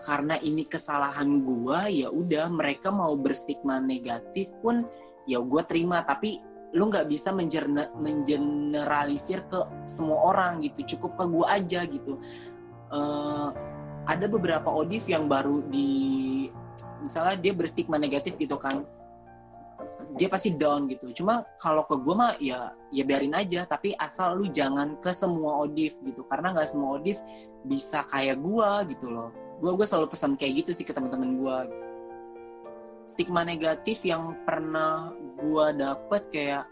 karena 0.00 0.40
ini 0.40 0.64
kesalahan 0.64 1.44
gue 1.44 1.76
ya 1.92 2.08
udah 2.08 2.48
mereka 2.48 2.88
mau 2.88 3.12
berstigma 3.12 3.76
negatif 3.76 4.48
pun 4.64 4.88
ya 5.28 5.44
gue 5.44 5.60
terima. 5.68 6.00
Tapi 6.08 6.40
lu 6.74 6.90
nggak 6.90 7.06
bisa 7.12 7.30
mengeneralisir 7.30 9.46
ke 9.46 9.62
semua 9.86 10.18
orang 10.32 10.64
gitu 10.64 10.96
cukup 10.96 11.20
ke 11.20 11.24
gue 11.28 11.44
aja 11.52 11.84
gitu. 11.84 12.16
E, 12.88 13.00
ada 14.04 14.28
beberapa 14.28 14.68
odif 14.72 15.08
yang 15.08 15.28
baru 15.28 15.60
di 15.68 16.48
misalnya 17.00 17.36
dia 17.38 17.52
berstigma 17.52 17.98
negatif 18.00 18.34
gitu 18.40 18.56
kan 18.56 18.86
dia 20.14 20.30
pasti 20.30 20.54
down 20.54 20.86
gitu. 20.86 21.10
Cuma 21.10 21.42
kalau 21.58 21.82
ke 21.90 21.98
gue 21.98 22.14
mah 22.14 22.38
ya 22.38 22.70
ya 22.94 23.02
biarin 23.02 23.34
aja. 23.34 23.66
Tapi 23.66 23.98
asal 23.98 24.38
lu 24.38 24.46
jangan 24.50 24.94
ke 25.02 25.10
semua 25.10 25.66
odif 25.66 25.98
gitu. 26.06 26.22
Karena 26.30 26.54
nggak 26.54 26.70
semua 26.70 27.02
odif 27.02 27.18
bisa 27.66 28.06
kayak 28.14 28.38
gue 28.38 28.70
gitu 28.94 29.10
loh. 29.10 29.34
Gue 29.58 29.74
gue 29.74 29.86
selalu 29.86 30.14
pesan 30.14 30.38
kayak 30.38 30.64
gitu 30.64 30.70
sih 30.70 30.86
ke 30.86 30.94
teman-teman 30.94 31.38
gue 31.38 31.56
stigma 33.04 33.44
negatif 33.44 34.00
yang 34.00 34.32
pernah 34.48 35.12
gue 35.36 35.66
dapet 35.76 36.22
kayak 36.32 36.64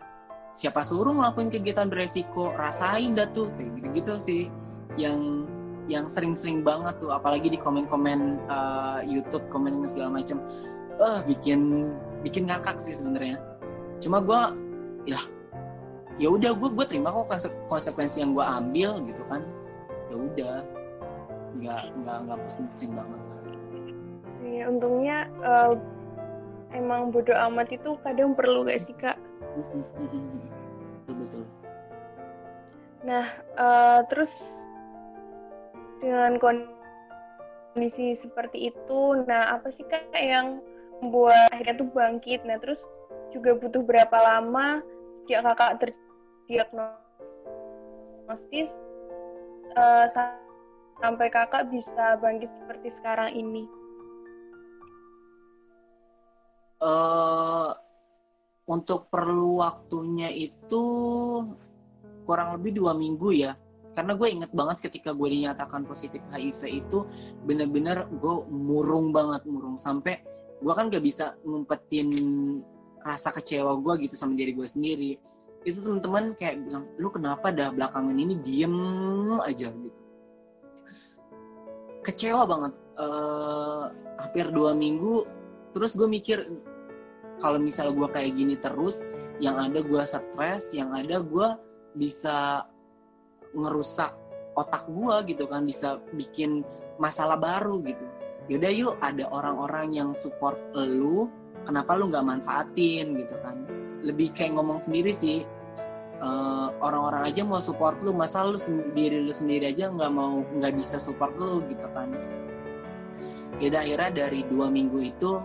siapa 0.56 0.80
suruh 0.80 1.12
ngelakuin 1.12 1.50
kegiatan 1.50 1.90
beresiko? 1.90 2.54
Rasain 2.54 3.18
dah 3.18 3.26
tuh. 3.34 3.50
Kayak 3.58 3.70
gitu-gitu 3.82 4.12
sih. 4.22 4.42
Yang 4.94 5.50
yang 5.90 6.06
sering-sering 6.06 6.62
banget 6.62 6.94
tuh. 7.02 7.10
Apalagi 7.10 7.50
di 7.50 7.58
komen-komen 7.58 8.46
uh, 8.46 9.02
YouTube 9.02 9.42
komen 9.50 9.82
segala 9.82 10.22
macam. 10.22 10.38
Eh 11.02 11.02
uh, 11.02 11.20
bikin 11.26 11.90
bikin 12.22 12.48
ngakak 12.48 12.78
sih 12.78 12.94
sebenarnya. 12.94 13.38
Cuma 14.02 14.22
gue 14.22 14.40
ya 15.10 15.20
ya 16.16 16.28
udah 16.30 16.54
gue 16.54 16.68
gue 16.72 16.86
terima 16.86 17.10
kok 17.10 17.34
konsekuensi 17.66 18.22
yang 18.22 18.32
gue 18.34 18.44
ambil 18.46 19.02
gitu 19.06 19.22
kan. 19.28 19.42
Ya 20.10 20.16
udah 20.16 20.56
nggak 21.52 21.82
nggak 22.00 22.16
nggak 22.26 22.38
pusing-pusing 22.48 22.96
banget 22.96 23.20
ya 24.52 24.68
untungnya 24.68 25.26
uh, 25.40 25.74
emang 26.70 27.10
bodoh 27.10 27.34
amat 27.50 27.72
itu 27.72 27.96
kadang 28.04 28.36
perlu 28.36 28.62
gak 28.68 28.84
sih 28.84 28.94
kak? 28.94 29.16
Betul 31.02 31.14
betul. 31.18 31.42
Nah 33.02 33.26
uh, 33.58 34.00
terus 34.06 34.30
dengan 35.98 36.36
kondisi 36.38 38.18
seperti 38.20 38.70
itu 38.70 39.00
nah 39.24 39.56
apa 39.56 39.72
sih 39.74 39.86
kak 39.88 40.06
yang 40.14 40.60
membuat 41.02 41.50
akhirnya 41.50 41.82
tuh 41.82 41.90
bangkit. 41.90 42.46
Nah 42.46 42.62
terus 42.62 42.78
juga 43.34 43.58
butuh 43.58 43.82
berapa 43.82 44.14
lama 44.22 44.78
sejak 45.26 45.42
kakak 45.50 45.82
terdiagnosis 46.46 48.70
uh, 49.74 50.06
sampai 51.02 51.26
kakak 51.28 51.66
bisa 51.74 52.16
bangkit 52.22 52.48
seperti 52.62 52.94
sekarang 53.02 53.34
ini? 53.34 53.66
Uh, 56.82 57.74
untuk 58.70 59.10
perlu 59.10 59.58
waktunya 59.62 60.30
itu 60.30 60.82
kurang 62.26 62.58
lebih 62.58 62.74
dua 62.78 62.94
minggu 62.94 63.34
ya 63.34 63.58
karena 63.92 64.16
gue 64.16 64.28
inget 64.30 64.50
banget 64.56 64.88
ketika 64.88 65.12
gue 65.12 65.28
dinyatakan 65.28 65.84
positif 65.84 66.24
HIV 66.32 66.82
itu 66.82 67.04
bener-bener 67.44 68.08
gue 68.18 68.34
murung 68.48 69.12
banget 69.12 69.44
murung 69.46 69.76
sampai 69.76 70.24
gue 70.62 70.72
kan 70.72 70.88
gak 70.88 71.02
bisa 71.02 71.34
ngumpetin 71.42 72.08
rasa 73.02 73.34
kecewa 73.34 73.82
gue 73.82 74.06
gitu 74.06 74.14
sama 74.14 74.38
diri 74.38 74.54
gue 74.54 74.66
sendiri. 74.66 75.10
Itu 75.66 75.82
teman-teman 75.82 76.38
kayak 76.38 76.62
bilang 76.62 76.86
lu 76.98 77.10
kenapa 77.10 77.50
dah 77.50 77.74
belakangan 77.74 78.14
ini 78.14 78.38
diem 78.46 78.76
aja? 79.42 79.74
Gitu. 79.74 80.00
Kecewa 82.06 82.46
banget. 82.46 82.72
Uh, 82.92 83.88
hampir 84.20 84.52
dua 84.54 84.76
minggu 84.76 85.26
terus 85.72 85.96
gue 85.96 86.06
mikir 86.06 86.44
kalau 87.40 87.58
misalnya 87.58 87.96
gue 87.96 88.08
kayak 88.12 88.32
gini 88.36 88.54
terus 88.60 89.02
yang 89.42 89.58
ada 89.58 89.80
gue 89.82 90.02
stres 90.04 90.70
yang 90.76 90.92
ada 90.94 91.24
gue 91.24 91.48
bisa 91.98 92.68
ngerusak 93.56 94.12
otak 94.54 94.84
gue 94.86 95.34
gitu 95.34 95.48
kan 95.48 95.64
bisa 95.64 95.98
bikin 96.12 96.62
masalah 97.00 97.40
baru 97.40 97.80
gitu 97.82 98.04
yaudah 98.50 98.72
yuk 98.72 98.94
ada 99.04 99.26
orang-orang 99.30 99.94
yang 99.94 100.10
support 100.16 100.58
lu 100.74 101.30
kenapa 101.66 101.94
lu 101.94 102.10
nggak 102.10 102.26
manfaatin? 102.26 103.14
gitu 103.18 103.36
kan. 103.42 103.66
Lebih 104.02 104.34
kayak 104.34 104.58
ngomong 104.58 104.82
sendiri 104.82 105.14
sih 105.14 105.46
uh, 106.18 106.74
orang-orang 106.82 107.30
aja 107.30 107.46
mau 107.46 107.62
support 107.62 108.02
lu 108.02 108.10
masa 108.10 108.42
lu 108.42 108.58
sendiri 108.58 109.22
lu 109.22 109.30
sendiri 109.30 109.70
aja 109.70 109.90
nggak 109.90 110.10
mau 110.10 110.42
nggak 110.58 110.74
bisa 110.74 110.98
support 110.98 111.34
lu? 111.38 111.62
gitu 111.70 111.86
kan. 111.94 112.10
Yaudah 113.62 113.86
akhirnya 113.86 114.10
dari 114.26 114.42
dua 114.50 114.66
minggu 114.66 114.98
itu 115.14 115.38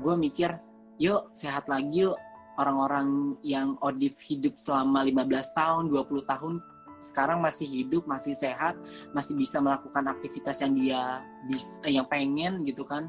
gue 0.00 0.14
mikir 0.16 0.56
yuk 0.96 1.28
sehat 1.36 1.68
lagi 1.68 2.08
yuk 2.08 2.16
orang-orang 2.56 3.36
yang 3.40 3.76
odif 3.80 4.20
hidup 4.20 4.56
selama 4.60 5.04
15 5.04 5.28
tahun 5.56 5.82
20 5.88 6.28
tahun 6.28 6.54
sekarang 7.00 7.40
masih 7.40 7.64
hidup, 7.66 8.04
masih 8.04 8.36
sehat, 8.36 8.76
masih 9.16 9.34
bisa 9.36 9.58
melakukan 9.58 10.06
aktivitas 10.08 10.60
yang 10.60 10.76
dia 10.76 11.24
bisa, 11.48 11.80
yang 11.88 12.06
pengen 12.06 12.64
gitu 12.64 12.84
kan. 12.84 13.08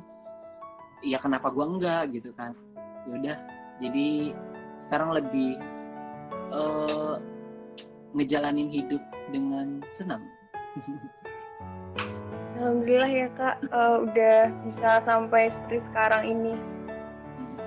ya 1.01 1.17
kenapa 1.17 1.49
gue 1.49 1.65
enggak 1.65 2.13
gitu 2.13 2.29
kan 2.37 2.53
ya 3.09 3.11
udah 3.17 3.37
jadi 3.81 4.37
sekarang 4.77 5.17
lebih 5.17 5.57
uh, 6.53 7.17
ngejalanin 8.13 8.69
hidup 8.69 9.01
dengan 9.33 9.81
senang 9.89 10.21
Alhamdulillah 12.61 13.09
ya 13.09 13.27
kak 13.33 13.57
uh, 13.73 14.05
udah 14.05 14.53
bisa 14.69 15.01
sampai 15.01 15.49
seperti 15.49 15.81
sekarang 15.89 16.29
ini. 16.29 16.53
Hmm. 16.53 17.57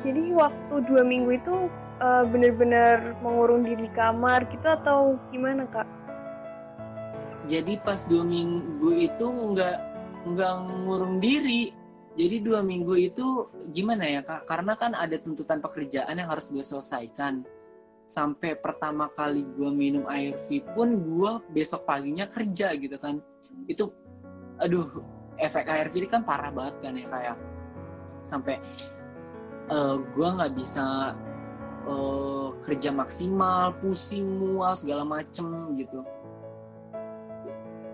Jadi 0.00 0.32
waktu 0.32 0.74
dua 0.88 1.04
minggu 1.04 1.36
itu 1.36 1.68
uh, 2.00 2.24
bener-bener 2.28 3.16
mengurung 3.20 3.64
diri 3.64 3.88
di 3.88 3.92
kamar 3.94 4.44
gitu 4.48 4.66
atau 4.66 5.20
gimana 5.32 5.64
kak? 5.70 5.86
Jadi 7.46 7.78
pas 7.80 8.02
dua 8.10 8.26
minggu 8.26 8.90
itu 8.96 9.26
nggak 9.26 9.76
nggak 10.26 10.54
ngurung 10.84 11.22
diri. 11.22 11.70
Jadi 12.16 12.40
dua 12.40 12.64
minggu 12.64 12.96
itu 12.96 13.46
gimana 13.76 14.08
ya 14.08 14.20
kak? 14.24 14.48
Karena 14.48 14.72
kan 14.74 14.96
ada 14.96 15.20
tuntutan 15.20 15.60
pekerjaan 15.60 16.16
yang 16.16 16.32
harus 16.32 16.48
gue 16.48 16.64
selesaikan 16.64 17.44
sampai 18.06 18.54
pertama 18.54 19.10
kali 19.12 19.42
gue 19.58 19.70
minum 19.74 20.06
air 20.06 20.38
ARV 20.38 20.62
pun 20.78 20.94
gue 20.94 21.32
besok 21.50 21.82
paginya 21.90 22.22
kerja 22.30 22.70
gitu 22.78 22.94
kan 23.02 23.18
itu 23.66 23.90
aduh 24.62 24.86
efek 25.42 25.66
air 25.66 25.90
ARV 25.90 26.06
kan 26.06 26.22
parah 26.22 26.54
banget 26.54 26.74
kan 26.86 26.94
ya 26.94 27.06
kayak 27.10 27.36
sampai 28.22 28.62
uh, 29.74 29.98
gue 29.98 30.28
nggak 30.38 30.54
bisa 30.54 31.18
uh, 31.86 32.52
kerja 32.66 32.90
maksimal 32.90 33.72
pusing 33.78 34.26
mual 34.26 34.74
segala 34.74 35.06
macem 35.06 35.78
gitu. 35.78 36.02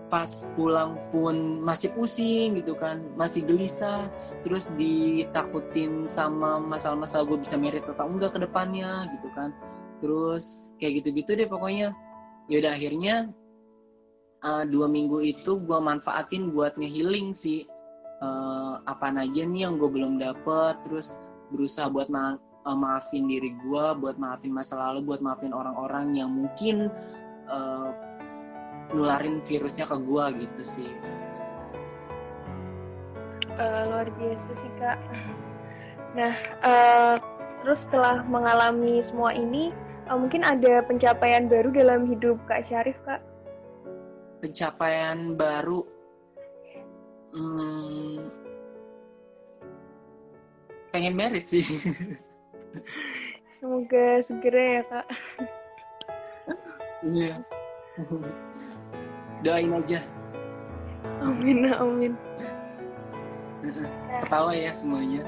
Pas 0.09 0.45
pulang 0.53 0.97
pun 1.09 1.61
masih 1.65 1.89
pusing 1.97 2.53
gitu 2.61 2.77
kan 2.77 3.01
masih 3.17 3.41
gelisah 3.45 4.13
terus 4.45 4.69
ditakutin 4.77 6.05
sama 6.05 6.61
masalah-masalah 6.61 7.25
gue 7.25 7.39
bisa 7.41 7.57
merit 7.57 7.85
atau 7.89 8.05
enggak 8.05 8.37
ke 8.37 8.39
depannya 8.45 9.09
gitu 9.17 9.29
kan. 9.33 9.49
Terus 10.03 10.75
kayak 10.77 11.01
gitu-gitu 11.01 11.33
deh 11.39 11.49
pokoknya. 11.49 11.95
Ya 12.51 12.59
udah 12.61 12.73
akhirnya 12.75 13.15
uh, 14.43 14.63
dua 14.67 14.85
minggu 14.85 15.23
itu 15.23 15.57
gue 15.63 15.79
manfaatin 15.79 16.53
buat 16.53 16.77
ngehealing 16.77 17.33
sih. 17.33 17.65
Uh, 18.23 18.79
apa 18.87 19.11
aja 19.19 19.43
nih 19.43 19.67
yang 19.67 19.75
gue 19.75 19.89
belum 19.91 20.15
dapet 20.15 20.79
terus 20.87 21.19
berusaha 21.51 21.91
buat 21.91 22.07
uh, 22.65 22.77
maafin 22.77 23.27
diri 23.27 23.53
gue 23.53 23.85
buat 23.99 24.15
maafin 24.19 24.51
masa 24.51 24.79
lalu 24.79 25.13
buat 25.13 25.21
maafin 25.23 25.51
orang-orang 25.51 26.17
yang 26.17 26.31
mungkin 26.31 26.91
uh, 27.47 27.91
nularin 28.91 29.39
virusnya 29.43 29.87
ke 29.87 29.97
gue 29.99 30.25
gitu 30.43 30.61
sih 30.63 30.91
uh, 33.59 33.81
luar 33.89 34.07
biasa 34.17 34.51
sih 34.59 34.71
kak 34.79 34.99
nah 36.13 36.33
uh, 36.61 37.15
terus 37.63 37.87
setelah 37.87 38.21
mengalami 38.27 38.99
semua 39.01 39.31
ini 39.33 39.73
uh, 40.09 40.17
mungkin 40.19 40.43
ada 40.43 40.83
pencapaian 40.83 41.47
baru 41.47 41.71
dalam 41.71 42.09
hidup 42.09 42.39
Kak 42.47 42.67
Syarif, 42.67 42.97
Kak? 43.07 43.21
Pencapaian 44.43 45.39
baru, 45.39 45.87
hmm, 47.31 48.19
pengen 50.91 51.15
merit 51.15 51.47
sih. 51.47 51.63
Semoga 53.59 54.19
segera 54.25 54.61
ya, 54.61 54.83
Kak. 54.87 55.05
Iya. 57.03 57.33
Doain 59.43 59.71
aja. 59.75 59.99
Amin, 61.23 61.67
amin. 61.71 62.13
Ketawa 64.23 64.51
ya 64.51 64.71
semuanya. 64.75 65.23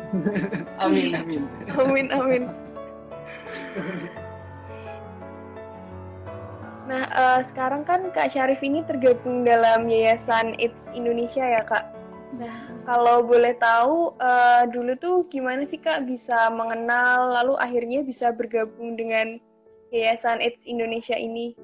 amin, 0.84 1.16
amin. 1.16 1.44
Amin, 1.80 2.08
amin. 2.12 2.44
Nah, 6.86 7.04
uh, 7.18 7.40
sekarang 7.50 7.82
kan 7.88 8.14
Kak 8.14 8.30
Syarif 8.30 8.62
ini 8.62 8.86
tergabung 8.86 9.42
dalam 9.42 9.90
Yayasan 9.90 10.54
AIDS 10.62 10.86
Indonesia 10.94 11.42
ya, 11.42 11.66
Kak. 11.66 11.95
Nah, 12.36 12.68
kalau 12.84 13.24
boleh 13.24 13.56
tahu, 13.56 14.12
uh, 14.20 14.68
dulu 14.68 14.94
tuh 15.00 15.16
gimana 15.32 15.64
sih 15.64 15.80
Kak 15.80 16.04
bisa 16.04 16.52
mengenal, 16.52 17.32
lalu 17.32 17.56
akhirnya 17.56 18.04
bisa 18.04 18.36
bergabung 18.36 19.00
dengan 19.00 19.40
Yayasan 19.96 20.44
AIDS 20.44 20.60
Indonesia 20.68 21.16
ini? 21.16 21.56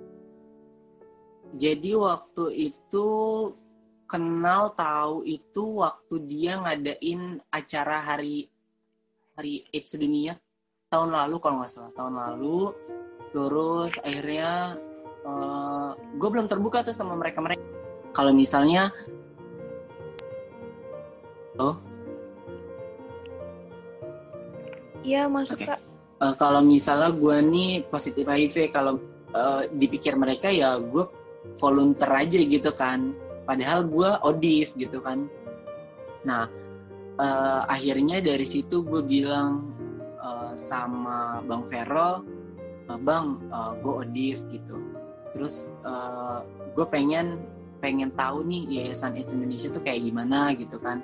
Jadi 1.59 1.91
waktu 1.99 2.71
itu 2.71 3.07
kenal 4.07 4.71
tahu 4.79 5.27
itu 5.27 5.83
waktu 5.83 6.15
dia 6.31 6.55
ngadain 6.63 7.43
acara 7.51 7.99
hari 7.99 8.47
hari 9.35 9.67
AIDS 9.75 9.99
dunia 9.99 10.39
tahun 10.91 11.11
lalu 11.11 11.39
kalau 11.43 11.59
nggak 11.59 11.71
salah 11.71 11.91
tahun 11.99 12.15
lalu. 12.15 12.71
Terus 13.35 13.99
akhirnya 14.03 14.79
uh, 15.27 15.31
eh, 15.31 15.91
gue 16.15 16.29
belum 16.31 16.47
terbuka 16.47 16.87
tuh 16.87 16.95
sama 16.95 17.19
mereka 17.19 17.43
mereka 17.43 17.63
kalau 18.15 18.31
misalnya 18.35 18.91
oh. 21.59 21.75
Iya 25.01 25.25
masuk 25.25 25.57
okay. 25.57 25.67
kak. 25.73 25.79
Uh, 26.21 26.35
kalau 26.37 26.61
misalnya 26.61 27.09
gue 27.17 27.37
nih 27.41 27.71
positif 27.89 28.29
HIV 28.29 28.69
kalau 28.69 29.01
uh, 29.33 29.65
dipikir 29.73 30.13
mereka 30.13 30.53
ya 30.53 30.77
gue 30.77 31.09
volunteer 31.57 32.11
aja 32.13 32.39
gitu 32.45 32.71
kan. 32.77 33.17
Padahal 33.49 33.89
gue 33.89 34.09
odif 34.21 34.77
gitu 34.77 35.01
kan. 35.01 35.25
Nah 36.21 36.45
uh, 37.17 37.61
akhirnya 37.65 38.21
dari 38.21 38.45
situ 38.45 38.85
gue 38.85 39.01
bilang 39.01 39.73
uh, 40.21 40.53
sama 40.53 41.41
bang 41.49 41.65
Vero 41.65 42.21
bang 42.85 43.41
uh, 43.49 43.73
gue 43.81 43.93
odif 44.05 44.45
gitu. 44.53 44.77
Terus 45.33 45.73
uh, 45.81 46.45
gue 46.77 46.85
pengen 46.85 47.41
pengen 47.81 48.13
tahu 48.13 48.45
nih 48.45 48.69
yayasan 48.69 49.17
AIDS 49.17 49.33
Indonesia 49.33 49.73
tuh 49.73 49.81
kayak 49.81 50.05
gimana 50.05 50.53
gitu 50.53 50.77
kan 50.77 51.01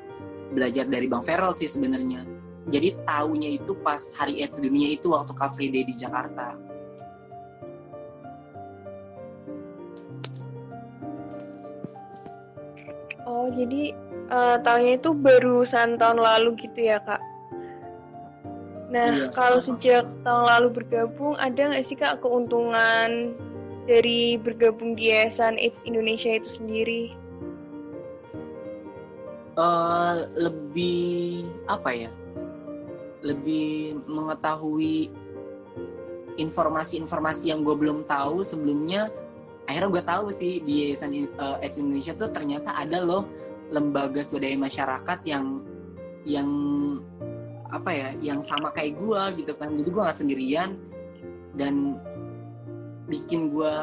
belajar 0.52 0.88
dari 0.88 1.08
Bang 1.10 1.24
Feral 1.24 1.52
sih 1.52 1.68
sebenarnya. 1.68 2.24
Jadi 2.68 3.00
taunya 3.08 3.56
itu 3.56 3.76
pas 3.80 4.12
hari 4.20 4.44
AIDS 4.44 4.60
dunia 4.60 5.00
itu 5.00 5.16
waktu 5.16 5.32
Car 5.32 5.56
Free 5.56 5.72
Day 5.72 5.88
di 5.88 5.96
Jakarta. 5.96 6.60
Oh 13.28 13.48
jadi 13.52 13.96
uh, 14.32 14.60
tahunnya 14.64 15.00
itu 15.00 15.12
barusan 15.16 15.96
tahun 16.00 16.20
lalu 16.20 16.60
gitu 16.64 16.92
ya 16.92 17.00
kak? 17.04 17.20
Nah, 18.88 19.28
iya, 19.28 19.28
kalau 19.36 19.60
sejak 19.60 20.08
tahun 20.24 20.48
lalu 20.48 20.68
bergabung, 20.80 21.36
ada 21.36 21.76
nggak 21.76 21.84
sih 21.84 22.00
kak 22.00 22.24
keuntungan 22.24 23.36
dari 23.84 24.40
bergabung 24.40 24.96
di 24.96 25.12
Yayasan 25.12 25.60
AIDS 25.60 25.84
Indonesia 25.84 26.40
itu 26.40 26.48
sendiri? 26.48 27.12
Uh, 29.58 30.30
lebih 30.38 31.50
apa 31.66 31.90
ya? 31.90 32.12
Lebih 33.26 33.98
mengetahui 34.06 35.10
informasi-informasi 36.38 37.50
yang 37.50 37.66
gue 37.66 37.74
belum 37.74 38.06
tahu 38.06 38.46
sebelumnya. 38.46 39.10
Akhirnya 39.66 39.90
gue 39.90 40.04
tahu 40.06 40.26
sih 40.30 40.62
di 40.62 40.86
Yayasan 40.86 41.28
uh, 41.42 41.58
Indonesia 41.66 42.14
tuh 42.14 42.30
ternyata 42.30 42.72
ada 42.78 43.02
loh 43.02 43.26
lembaga 43.74 44.22
swadaya 44.24 44.56
masyarakat 44.56 45.20
yang 45.28 45.66
yang 46.24 46.48
apa 47.68 47.90
ya, 47.92 48.10
yang 48.22 48.40
sama 48.46 48.70
kayak 48.72 48.96
gue 49.02 49.44
gitu 49.44 49.58
kan. 49.58 49.74
Jadi 49.74 49.90
gue 49.90 50.02
nggak 50.06 50.20
sendirian 50.22 50.78
dan 51.58 51.98
bikin 53.10 53.50
gue 53.52 53.74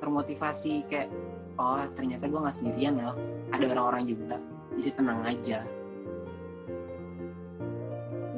termotivasi 0.00 0.88
kayak 0.88 1.12
oh 1.60 1.84
ternyata 1.92 2.26
gue 2.26 2.40
nggak 2.40 2.56
sendirian 2.56 2.94
ya 2.98 3.12
ada 3.52 3.64
orang-orang 3.76 4.08
juga 4.08 4.40
jadi 4.78 4.90
tenang 4.96 5.20
aja. 5.26 5.60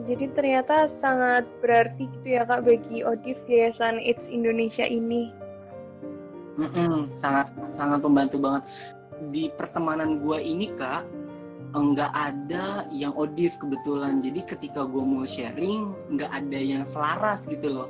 Jadi 0.05 0.29
ternyata 0.37 0.85
sangat 0.85 1.49
berarti 1.65 2.05
gitu 2.21 2.37
ya 2.37 2.45
kak 2.45 2.69
bagi 2.69 3.01
Odif 3.01 3.41
Yayasan 3.49 3.97
AIDS 3.97 4.29
Indonesia 4.29 4.85
ini. 4.85 5.33
Mm-mm, 6.61 7.09
sangat 7.17 7.57
sangat 7.73 8.05
membantu 8.05 8.37
banget. 8.37 8.69
Di 9.33 9.49
pertemanan 9.57 10.21
gue 10.21 10.39
ini 10.45 10.69
kak 10.77 11.09
enggak 11.75 12.13
ada 12.13 12.85
yang 12.93 13.17
odif 13.17 13.57
kebetulan. 13.57 14.21
Jadi 14.21 14.45
ketika 14.45 14.85
gue 14.85 15.01
mau 15.01 15.25
sharing 15.25 15.97
nggak 16.13 16.31
ada 16.31 16.61
yang 16.61 16.85
selaras 16.85 17.49
gitu 17.49 17.73
loh. 17.73 17.89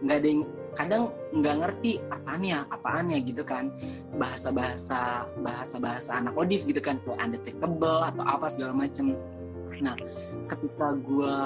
Nggak 0.00 0.16
ada 0.24 0.28
yang 0.32 0.42
kadang 0.74 1.14
nggak 1.34 1.56
ngerti 1.62 2.02
apaannya 2.10 2.66
apaannya 2.70 3.18
gitu 3.24 3.42
kan. 3.46 3.70
Bahasa 4.18 4.50
bahasa 4.50 5.26
bahasa 5.42 5.76
bahasa 5.78 6.10
anak 6.18 6.34
odif 6.34 6.66
gitu 6.66 6.82
kan 6.82 6.98
kayak 7.02 7.18
undetectable 7.22 8.02
atau 8.02 8.24
apa 8.26 8.46
segala 8.50 8.74
macem. 8.74 9.18
Nah 9.80 9.96
ketika 10.46 10.98
gue 11.00 11.36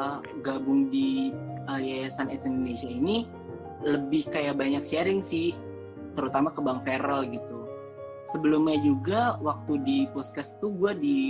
gabung 0.43 0.89
di 0.93 1.33
uh, 1.69 1.81
yayasan 1.81 2.33
AIDS 2.33 2.49
Indonesia 2.49 2.89
ini 2.89 3.29
lebih 3.85 4.27
kayak 4.33 4.59
banyak 4.59 4.83
sharing 4.83 5.23
sih 5.23 5.55
terutama 6.19 6.51
ke 6.51 6.61
Bang 6.65 6.83
Feral 6.83 7.31
gitu. 7.31 7.69
Sebelumnya 8.29 8.77
juga 8.85 9.41
waktu 9.41 9.81
di 9.87 9.99
puskes 10.13 10.59
tuh 10.61 10.75
gue 10.77 10.93
di 10.99 11.21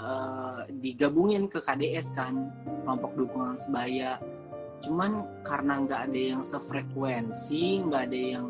uh, 0.00 0.64
digabungin 0.80 1.50
ke 1.50 1.60
KDS 1.60 2.16
kan 2.16 2.48
kelompok 2.86 3.12
dukungan 3.18 3.58
sebaya 3.60 4.16
cuman 4.82 5.24
karena 5.46 5.86
nggak 5.86 6.00
ada 6.10 6.20
yang 6.34 6.42
sefrekuensi 6.42 7.86
nggak 7.86 8.02
ada 8.10 8.18
yang 8.18 8.46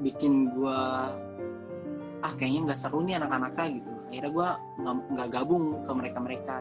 bikin 0.00 0.54
gue 0.54 0.80
ah 2.20 2.32
kayaknya 2.38 2.70
nggak 2.70 2.78
seru 2.78 3.02
nih 3.04 3.18
anak-anaknya 3.18 3.66
gitu. 3.80 3.90
Akhirnya 4.10 4.30
gue 4.30 4.48
nggak 5.14 5.28
gabung 5.30 5.64
ke 5.82 5.92
mereka 5.92 6.18
mereka 6.22 6.54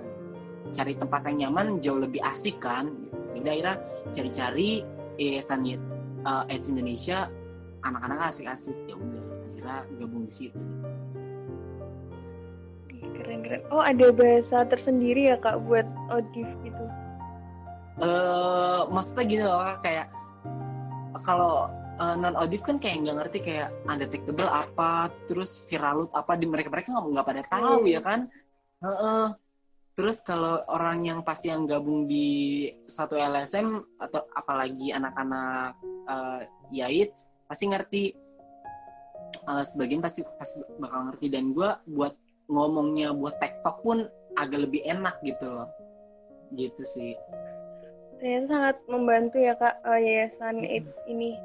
cari 0.69 0.93
tempat 0.93 1.21
yang 1.30 1.38
nyaman 1.49 1.82
jauh 1.82 2.02
lebih 2.02 2.21
asik 2.25 2.58
kan 2.62 2.89
gitu. 3.06 3.17
Jadi 3.39 3.47
akhirnya 3.49 3.75
cari-cari 4.12 4.69
yayasan 5.21 5.62
uh, 6.25 6.43
AIDS 6.49 6.67
Indonesia 6.67 7.30
anak-anak 7.86 8.34
asik-asik. 8.34 8.75
Ya 8.89 8.95
udah 8.97 9.23
akhirnya 9.54 9.78
gabung 10.02 10.25
di 10.25 10.34
situ. 10.34 10.60
Keren 13.19 13.45
keren 13.45 13.62
oh 13.69 13.84
ada 13.84 14.10
bahasa 14.15 14.65
tersendiri 14.65 15.30
ya 15.30 15.38
kak 15.38 15.60
buat 15.67 15.86
odif 16.10 16.47
gitu 16.63 16.86
uh, 18.03 18.81
maksudnya 18.89 19.25
gini 19.27 19.43
loh 19.45 19.63
kayak 19.83 20.07
kalau 21.23 21.67
uh, 21.99 22.15
non 22.15 22.35
audif 22.39 22.63
kan 22.63 22.79
kayak 22.79 23.05
nggak 23.05 23.17
ngerti 23.25 23.39
kayak 23.43 23.69
undetectable 23.85 24.47
apa 24.47 25.12
terus 25.27 25.67
viralut 25.67 26.09
apa 26.15 26.39
di 26.39 26.47
mereka 26.47 26.71
mereka 26.71 26.95
nggak 26.95 27.05
nggak 27.12 27.27
pada 27.27 27.43
tahu 27.51 27.83
hmm. 27.83 27.91
ya 27.91 28.01
kan? 28.01 28.19
Uh, 28.79 28.91
uh. 28.91 29.25
terus 29.99 30.23
kalau 30.23 30.63
orang 30.71 31.03
yang 31.03 31.19
pasti 31.27 31.51
yang 31.51 31.67
gabung 31.67 32.07
di 32.07 32.71
satu 32.88 33.19
LSM 33.19 33.83
atau 33.99 34.23
apalagi 34.31 34.95
anak-anak 34.95 35.75
uh, 36.07 36.41
Yait 36.71 37.12
pasti 37.51 37.67
ngerti. 37.67 38.03
Uh, 39.45 39.62
sebagian 39.62 39.99
pasti 39.99 40.23
pasti 40.39 40.63
bakal 40.79 41.12
ngerti. 41.12 41.27
Dan 41.27 41.51
gue 41.51 41.67
buat 41.91 42.15
ngomongnya 42.47 43.12
buat 43.12 43.43
TikTok 43.43 43.83
pun 43.83 44.07
agak 44.39 44.71
lebih 44.71 44.88
enak 44.88 45.19
gitu 45.27 45.51
loh. 45.51 45.67
Gitu 46.55 46.81
sih 46.81 47.13
saya 48.19 48.43
sangat 48.51 48.75
membantu 48.91 49.39
ya 49.39 49.55
kak 49.55 49.79
uh, 49.88 49.95
yayasan 49.95 50.60
ini. 51.08 51.39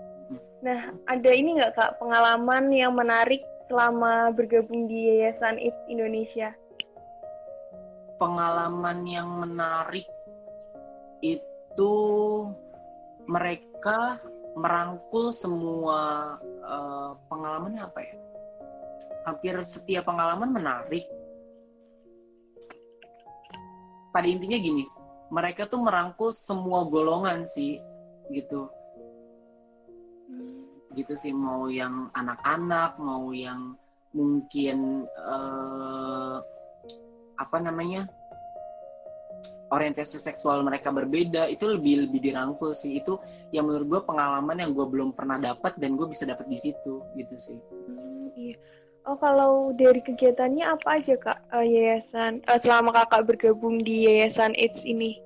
Nah 0.61 0.91
ada 1.07 1.31
ini 1.31 1.59
nggak 1.59 1.75
kak 1.79 2.03
pengalaman 2.03 2.75
yang 2.75 2.99
menarik 2.99 3.47
selama 3.71 4.35
bergabung 4.35 4.91
di 4.91 5.07
yayasan 5.07 5.57
AIDS 5.63 5.79
Indonesia? 5.87 6.51
Pengalaman 8.19 9.07
yang 9.07 9.31
menarik 9.39 10.07
itu 11.23 11.95
mereka 13.31 14.19
merangkul 14.55 15.31
semua 15.31 16.37
uh, 16.63 17.15
pengalamannya 17.31 17.83
apa 17.87 18.01
ya? 18.03 18.15
Hampir 19.31 19.55
setiap 19.63 20.11
pengalaman 20.11 20.53
menarik. 20.53 21.07
Pada 24.15 24.31
intinya 24.31 24.55
gini, 24.55 24.87
mereka 25.33 25.69
tuh 25.69 25.81
merangkul 25.81 26.31
semua 26.33 26.85
golongan 26.89 27.45
sih 27.45 27.81
gitu. 28.33 28.69
Gitu 30.95 31.13
sih 31.19 31.33
mau 31.35 31.67
yang 31.69 32.09
anak-anak 32.15 32.97
mau 33.01 33.35
yang 33.35 33.75
mungkin 34.15 35.11
uh, 35.27 36.39
apa 37.35 37.59
namanya 37.59 38.07
orientasi 39.75 40.23
seksual 40.23 40.63
mereka 40.63 40.95
berbeda 40.95 41.51
itu 41.51 41.67
lebih 41.67 42.07
lebih 42.07 42.21
dirangkul 42.23 42.71
sih. 42.77 43.03
Itu 43.03 43.19
yang 43.51 43.67
menurut 43.67 43.87
gue 43.91 44.01
pengalaman 44.07 44.63
yang 44.63 44.71
gue 44.71 44.87
belum 44.87 45.19
pernah 45.19 45.43
dapat 45.43 45.75
dan 45.83 45.99
gue 45.99 46.07
bisa 46.07 46.29
dapat 46.31 46.47
di 46.47 46.59
situ 46.61 47.03
gitu 47.19 47.35
sih. 47.35 47.59
Hmm, 47.59 48.14
oh 49.05 49.17
kalau 49.21 49.73
dari 49.77 50.01
kegiatannya 50.01 50.65
apa 50.65 51.01
aja 51.01 51.15
kak? 51.21 51.39
Uh, 51.53 51.65
yayasan 51.65 52.41
uh, 52.49 52.59
selama 52.61 52.93
kakak 52.93 53.29
bergabung 53.29 53.81
di 53.85 54.09
yayasan 54.09 54.57
AIDS 54.57 54.85
ini? 54.85 55.21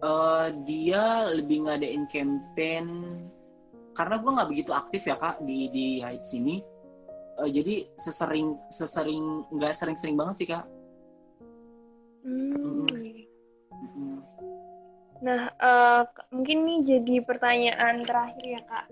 Uh, 0.00 0.48
dia 0.64 1.28
lebih 1.36 1.68
ngadain 1.68 2.08
campaign. 2.08 2.88
Karena 3.92 4.16
gue 4.16 4.30
nggak 4.32 4.50
begitu 4.50 4.72
aktif 4.72 5.04
ya 5.04 5.16
kak 5.20 5.44
di 5.44 5.68
di 5.68 5.86
Heights 6.00 6.32
ini. 6.32 6.64
Uh, 7.36 7.48
jadi 7.48 7.84
sesering 8.00 8.56
sesering 8.72 9.44
nggak 9.52 9.76
sering-sering 9.76 10.16
banget 10.16 10.34
sih 10.40 10.48
kak. 10.48 10.64
Hmm. 12.24 12.88
Nah 15.20 15.52
uh, 15.60 16.02
mungkin 16.32 16.64
nih 16.64 16.80
jadi 16.96 17.14
pertanyaan 17.28 18.04
terakhir 18.08 18.44
ya 18.44 18.62
kak 18.64 18.86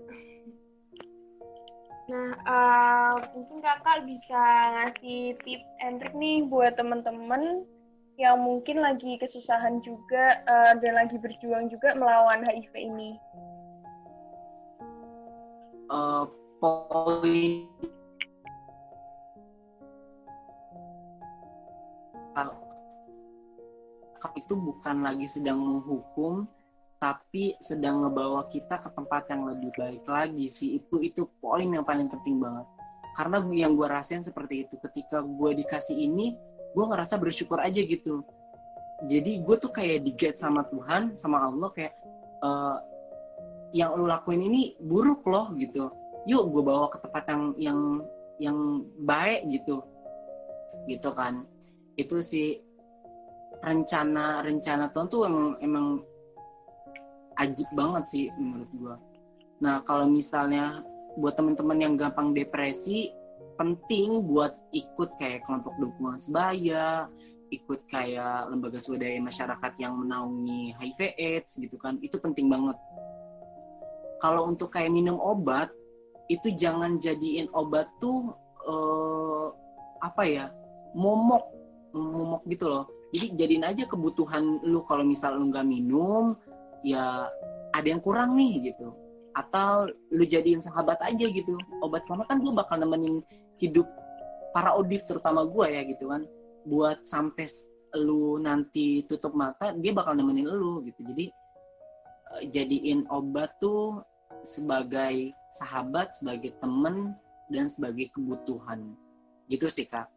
Nah, 2.09 2.33
uh, 2.49 3.13
mungkin 3.37 3.61
kakak 3.61 4.01
bisa 4.09 4.41
ngasih 4.73 5.37
tips 5.45 5.69
and 5.85 6.01
trick 6.01 6.17
nih 6.17 6.41
buat 6.49 6.73
teman-teman 6.73 7.61
yang 8.17 8.41
mungkin 8.41 8.81
lagi 8.81 9.15
kesusahan 9.21 9.79
juga 9.85 10.41
uh, 10.49 10.73
dan 10.81 10.97
lagi 10.97 11.21
berjuang 11.21 11.69
juga 11.69 11.93
melawan 11.93 12.41
HIV 12.41 12.73
ini? 12.75 13.13
Uh, 15.89 16.25
poin 16.57 17.65
itu 24.49 24.57
bukan 24.57 25.05
lagi 25.05 25.29
sedang 25.29 25.61
menghukum 25.61 26.49
tapi 26.99 27.55
sedang 27.63 28.03
ngebawa 28.03 28.51
kita 28.51 28.75
ke 28.75 28.91
tempat 28.91 29.31
yang 29.31 29.47
lebih 29.47 29.71
baik 29.79 30.03
lagi 30.03 30.51
sih. 30.51 30.83
Itu 30.83 30.99
itu 30.99 31.31
poin 31.39 31.71
yang 31.71 31.87
paling 31.87 32.11
penting 32.11 32.43
banget. 32.43 32.67
Karena 33.15 33.39
yang 33.55 33.79
gue 33.79 33.87
rasain 33.87 34.19
seperti 34.19 34.67
itu. 34.67 34.75
Ketika 34.83 35.23
gue 35.23 35.51
dikasih 35.63 35.95
ini 35.95 36.35
gue 36.75 36.85
ngerasa 36.85 37.15
bersyukur 37.15 37.63
aja 37.63 37.79
gitu. 37.79 38.21
Jadi 39.07 39.39
gue 39.39 39.55
tuh 39.55 39.71
kayak 39.71 40.03
diget 40.03 40.35
sama 40.35 40.67
Tuhan 40.67 41.15
sama 41.15 41.47
Allah 41.47 41.71
kayak 41.71 41.95
uh, 42.43 42.83
yang 43.71 43.95
lu 43.95 44.11
lakuin 44.11 44.43
ini 44.43 44.75
buruk 44.83 45.23
loh 45.23 45.55
gitu. 45.55 45.87
Yuk 46.27 46.51
gue 46.51 46.63
bawa 46.67 46.91
ke 46.91 46.99
tempat 46.99 47.23
yang 47.31 47.43
yang 47.55 47.79
yang 48.43 48.57
baik 49.07 49.47
gitu. 49.47 49.79
Gitu 50.83 51.09
kan. 51.15 51.47
Itu 51.95 52.19
sih 52.19 52.59
rencana 53.63 54.43
rencana 54.43 54.91
Tuhan 54.91 55.07
tuh 55.07 55.21
emang 55.27 55.47
emang 55.63 55.87
ajib 57.39 57.69
banget 57.73 58.03
sih 58.07 58.25
menurut 58.35 58.69
gue 58.75 58.95
nah 59.59 59.83
kalau 59.83 60.07
misalnya 60.07 60.83
buat 61.19 61.35
teman-teman 61.35 61.79
yang 61.81 61.93
gampang 61.99 62.31
depresi 62.31 63.11
penting 63.59 64.23
buat 64.23 64.55
ikut 64.71 65.19
kayak 65.19 65.43
kelompok 65.43 65.75
dukungan 65.83 66.15
sebaya, 66.15 67.11
ikut 67.51 67.83
kayak 67.91 68.47
lembaga 68.47 68.79
swadaya 68.79 69.19
masyarakat 69.19 69.75
yang 69.83 69.99
menaungi 69.99 70.71
HIV 70.79 71.19
AIDS 71.19 71.59
gitu 71.59 71.75
kan, 71.75 71.99
itu 71.99 72.15
penting 72.23 72.47
banget. 72.47 72.79
Kalau 74.23 74.47
untuk 74.47 74.71
kayak 74.71 74.95
minum 74.95 75.19
obat, 75.19 75.67
itu 76.31 76.55
jangan 76.55 76.95
jadiin 77.03 77.51
obat 77.51 77.91
tuh 77.99 78.31
uh, 78.63 79.51
apa 79.99 80.23
ya, 80.23 80.45
momok, 80.95 81.51
momok 81.91 82.47
gitu 82.47 82.71
loh. 82.71 82.87
Jadi 83.11 83.35
jadiin 83.35 83.65
aja 83.67 83.83
kebutuhan 83.89 84.63
lu 84.63 84.87
kalau 84.87 85.03
misal 85.03 85.35
lu 85.35 85.51
nggak 85.51 85.67
minum, 85.67 86.39
ya 86.83 87.27
ada 87.73 87.87
yang 87.87 88.01
kurang 88.01 88.35
nih 88.35 88.71
gitu. 88.73 88.93
Atau 89.37 89.93
lu 90.11 90.25
jadiin 90.25 90.59
sahabat 90.59 90.99
aja 91.05 91.25
gitu. 91.29 91.55
Obat 91.85 92.03
karena 92.09 92.25
kan 92.27 92.41
gue 92.41 92.51
bakal 92.51 92.81
nemenin 92.81 93.23
hidup 93.61 93.87
para 94.51 94.73
audif 94.73 95.05
terutama 95.05 95.45
gue 95.47 95.67
ya 95.69 95.81
gitu 95.85 96.11
kan. 96.11 96.25
Buat 96.67 97.05
sampai 97.05 97.47
lu 97.97 98.37
nanti 98.37 99.01
tutup 99.09 99.33
mata 99.33 99.73
dia 99.77 99.91
bakal 99.93 100.17
nemenin 100.17 100.49
lu 100.49 100.83
gitu. 100.83 101.05
Jadi 101.05 101.25
eh, 102.37 102.43
jadiin 102.49 103.07
obat 103.13 103.53
tuh 103.61 104.03
sebagai 104.41 105.35
sahabat 105.51 106.15
sebagai 106.15 106.55
temen 106.59 107.15
dan 107.51 107.69
sebagai 107.69 108.11
kebutuhan. 108.13 108.93
Gitu 109.49 109.69
sih 109.69 109.87
kak. 109.87 110.09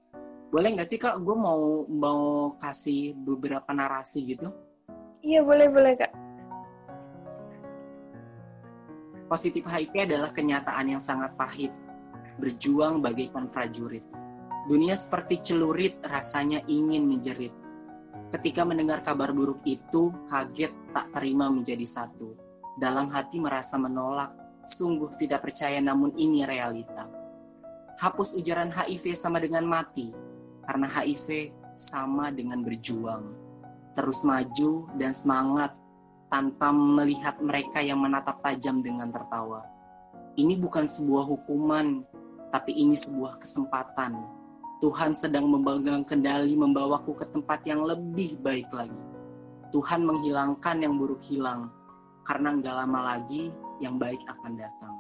Boleh 0.53 0.77
nggak 0.77 0.89
sih 0.89 1.01
kak? 1.01 1.17
Gue 1.25 1.33
mau 1.33 1.89
mau 1.89 2.53
kasih 2.61 3.17
beberapa 3.25 3.73
narasi 3.73 4.37
gitu. 4.37 4.53
Iya 5.23 5.47
boleh 5.47 5.71
boleh 5.71 5.95
kak 5.97 6.22
Positif 9.33 9.65
HIV 9.65 10.13
adalah 10.13 10.29
kenyataan 10.29 10.93
yang 10.93 11.01
sangat 11.01 11.33
pahit, 11.41 11.73
berjuang 12.37 13.01
bagaikan 13.01 13.49
prajurit. 13.49 14.05
Dunia 14.69 14.93
seperti 14.93 15.41
celurit 15.41 15.97
rasanya 16.05 16.61
ingin 16.69 17.09
menjerit. 17.09 17.57
Ketika 18.29 18.61
mendengar 18.61 19.01
kabar 19.01 19.33
buruk 19.33 19.65
itu, 19.65 20.13
kaget 20.29 20.69
tak 20.93 21.09
terima 21.17 21.49
menjadi 21.49 21.89
satu. 21.89 22.37
Dalam 22.77 23.09
hati 23.09 23.41
merasa 23.41 23.81
menolak, 23.81 24.37
sungguh 24.69 25.09
tidak 25.17 25.49
percaya 25.49 25.81
namun 25.81 26.13
ini 26.21 26.45
realita. 26.45 27.09
Hapus 28.05 28.37
ujaran 28.37 28.69
HIV 28.69 29.17
sama 29.17 29.41
dengan 29.41 29.65
mati, 29.65 30.13
karena 30.69 30.85
HIV 30.85 31.57
sama 31.81 32.29
dengan 32.29 32.61
berjuang. 32.61 33.33
Terus 33.97 34.29
maju 34.29 34.93
dan 35.01 35.17
semangat 35.17 35.73
tanpa 36.33 36.73
melihat 36.73 37.37
mereka 37.45 37.85
yang 37.85 38.01
menatap 38.01 38.41
tajam 38.41 38.81
dengan 38.81 39.13
tertawa. 39.13 39.69
Ini 40.41 40.57
bukan 40.57 40.89
sebuah 40.89 41.29
hukuman, 41.29 42.09
tapi 42.49 42.73
ini 42.73 42.97
sebuah 42.97 43.37
kesempatan. 43.37 44.17
Tuhan 44.81 45.13
sedang 45.13 45.47
membangun 45.47 46.09
kendali 46.09 46.57
membawaku 46.57 47.13
ke 47.21 47.29
tempat 47.31 47.61
yang 47.69 47.85
lebih 47.85 48.41
baik 48.41 48.67
lagi. 48.73 48.97
Tuhan 49.77 50.09
menghilangkan 50.09 50.81
yang 50.81 50.97
buruk 50.97 51.21
hilang, 51.21 51.69
karena 52.25 52.57
nggak 52.57 52.77
lama 52.81 53.01
lagi 53.15 53.53
yang 53.85 54.01
baik 54.01 54.25
akan 54.25 54.57
datang. 54.57 54.95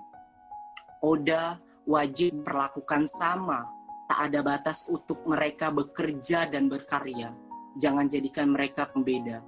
Oda 1.00 1.58
wajib 1.88 2.44
perlakukan 2.46 3.08
sama, 3.08 3.66
tak 4.06 4.30
ada 4.30 4.44
batas 4.44 4.84
untuk 4.86 5.18
mereka 5.24 5.72
bekerja 5.72 6.46
dan 6.46 6.68
berkarya. 6.68 7.32
Jangan 7.80 8.06
jadikan 8.06 8.52
mereka 8.52 8.86
pembeda, 8.92 9.40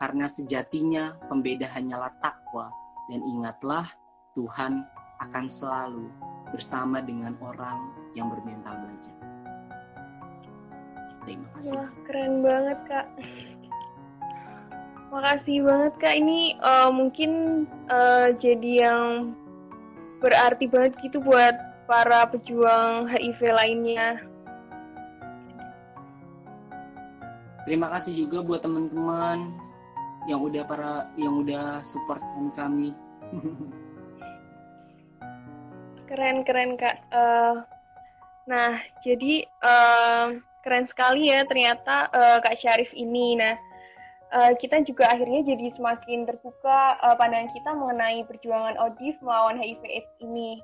karena 0.00 0.24
sejatinya 0.24 1.12
pembeda 1.28 1.68
hanyalah 1.68 2.10
takwa. 2.24 2.72
Dan 3.12 3.20
ingatlah, 3.20 3.84
Tuhan 4.32 4.88
akan 5.20 5.44
selalu 5.46 6.08
bersama 6.50 7.04
dengan 7.04 7.36
orang 7.44 7.92
yang 8.16 8.32
bermental 8.32 8.80
baja. 8.80 9.12
Terima 11.28 11.46
kasih. 11.52 11.76
Wah, 11.76 11.90
keren 12.08 12.34
banget, 12.40 12.78
Kak. 12.88 13.06
Makasih 15.12 15.58
banget, 15.68 15.94
Kak. 16.00 16.14
Ini 16.16 16.40
uh, 16.64 16.90
mungkin 16.90 17.30
uh, 17.92 18.32
jadi 18.40 18.88
yang 18.88 19.36
berarti 20.24 20.64
banget 20.64 20.96
gitu 21.04 21.20
buat 21.20 21.52
para 21.84 22.24
pejuang 22.32 23.04
HIV 23.04 23.40
lainnya. 23.52 24.22
Terima 27.68 27.92
kasih 27.92 28.24
juga 28.24 28.40
buat 28.40 28.64
teman-teman 28.64 29.69
yang 30.28 30.40
udah 30.44 30.64
para 30.66 31.08
yang 31.16 31.40
udah 31.40 31.80
support 31.80 32.20
kami. 32.56 32.92
keren 36.10 36.42
keren 36.42 36.74
kak. 36.74 37.00
Uh, 37.14 37.62
nah 38.50 38.82
jadi 39.06 39.46
uh, 39.62 40.40
keren 40.60 40.84
sekali 40.84 41.32
ya 41.32 41.44
ternyata 41.48 42.08
uh, 42.12 42.38
Kak 42.40 42.56
Syarif 42.56 42.92
ini. 42.92 43.36
Nah, 43.36 43.56
uh, 44.32 44.52
kita 44.56 44.84
juga 44.84 45.08
akhirnya 45.08 45.44
jadi 45.44 45.72
semakin 45.72 46.28
terbuka 46.28 47.00
uh, 47.00 47.16
pandangan 47.16 47.50
kita 47.56 47.70
mengenai 47.72 48.20
perjuangan 48.28 48.76
ODIF 48.76 49.16
melawan 49.24 49.56
HIV/AIDS 49.56 50.10
ini. 50.20 50.60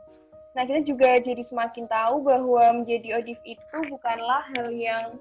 Nah, 0.56 0.64
kita 0.64 0.88
juga 0.88 1.20
jadi 1.20 1.42
semakin 1.44 1.84
tahu 1.88 2.24
bahwa 2.24 2.80
menjadi 2.80 3.20
ODIF 3.20 3.40
itu 3.44 3.76
bukanlah 3.92 4.44
hal 4.56 4.72
yang 4.72 5.20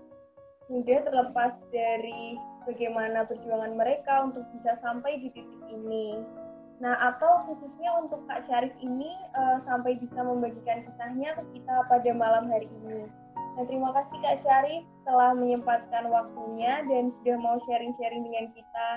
mudah 0.71 1.03
terlepas 1.03 1.53
dari 1.69 2.39
bagaimana 2.65 3.25
perjuangan 3.25 3.73
mereka 3.77 4.29
untuk 4.29 4.43
bisa 4.57 4.77
sampai 4.81 5.21
di 5.21 5.29
titik 5.31 5.63
ini. 5.69 6.21
Nah, 6.83 6.91
atau 6.99 7.47
khususnya 7.47 8.03
untuk 8.03 8.19
Kak 8.27 8.43
Syarif 8.51 8.75
ini 8.83 9.07
uh, 9.31 9.63
sampai 9.63 9.95
bisa 9.95 10.19
membagikan 10.19 10.83
kisahnya 10.83 11.39
ke 11.39 11.43
kita 11.55 11.87
pada 11.87 12.11
malam 12.11 12.51
hari 12.51 12.67
ini. 12.83 13.07
Nah, 13.55 13.63
terima 13.63 13.95
kasih 13.95 14.17
Kak 14.19 14.37
Syarif 14.43 14.83
telah 15.07 15.31
menyempatkan 15.31 16.11
waktunya 16.11 16.83
dan 16.91 17.15
sudah 17.21 17.37
mau 17.39 17.55
sharing-sharing 17.63 18.27
dengan 18.27 18.51
kita. 18.51 18.87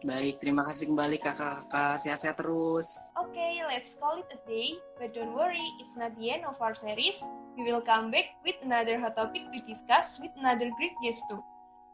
Baik, 0.00 0.40
terima 0.40 0.64
kasih 0.64 0.92
kembali 0.92 1.20
kakak-kakak. 1.20 2.00
Sehat-sehat 2.00 2.40
terus. 2.40 3.00
Oke, 3.20 3.36
okay, 3.36 3.60
let's 3.68 3.96
call 3.96 4.16
it 4.16 4.28
a 4.32 4.40
day. 4.48 4.76
But 4.96 5.12
don't 5.12 5.36
worry, 5.36 5.64
it's 5.80 5.96
not 5.96 6.16
the 6.16 6.32
end 6.32 6.48
of 6.48 6.56
our 6.60 6.72
series. 6.72 7.20
We 7.56 7.68
will 7.68 7.84
come 7.84 8.08
back 8.08 8.32
with 8.40 8.56
another 8.64 8.96
hot 8.96 9.16
topic 9.16 9.48
to 9.52 9.60
discuss 9.68 10.16
with 10.16 10.32
another 10.40 10.72
great 10.76 10.96
guest 11.04 11.28
too. 11.28 11.44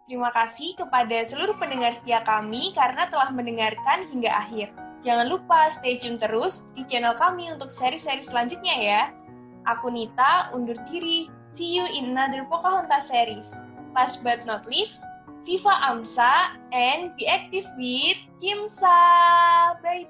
Terima 0.07 0.31
kasih 0.31 0.79
kepada 0.79 1.19
seluruh 1.27 1.59
pendengar 1.59 1.90
setia 1.90 2.23
kami 2.23 2.71
karena 2.79 3.11
telah 3.11 3.35
mendengarkan 3.35 4.07
hingga 4.07 4.31
akhir. 4.31 4.71
Jangan 5.03 5.27
lupa 5.27 5.66
stay 5.66 5.99
tune 5.99 6.14
terus 6.14 6.62
di 6.79 6.87
channel 6.87 7.19
kami 7.19 7.51
untuk 7.51 7.75
seri-seri 7.75 8.23
selanjutnya 8.23 8.75
ya. 8.79 9.03
Aku 9.66 9.90
Nita, 9.90 10.55
undur 10.55 10.79
diri. 10.87 11.27
See 11.51 11.75
you 11.75 11.85
in 11.99 12.14
another 12.14 12.47
Pocahontas 12.47 13.11
series. 13.11 13.66
Last 13.99 14.23
but 14.23 14.47
not 14.47 14.62
least, 14.71 15.03
Viva 15.42 15.75
Amsa 15.90 16.55
and 16.71 17.11
be 17.19 17.27
active 17.27 17.66
with 17.75 18.19
Kimsa. 18.38 18.95
Bye 19.83 20.07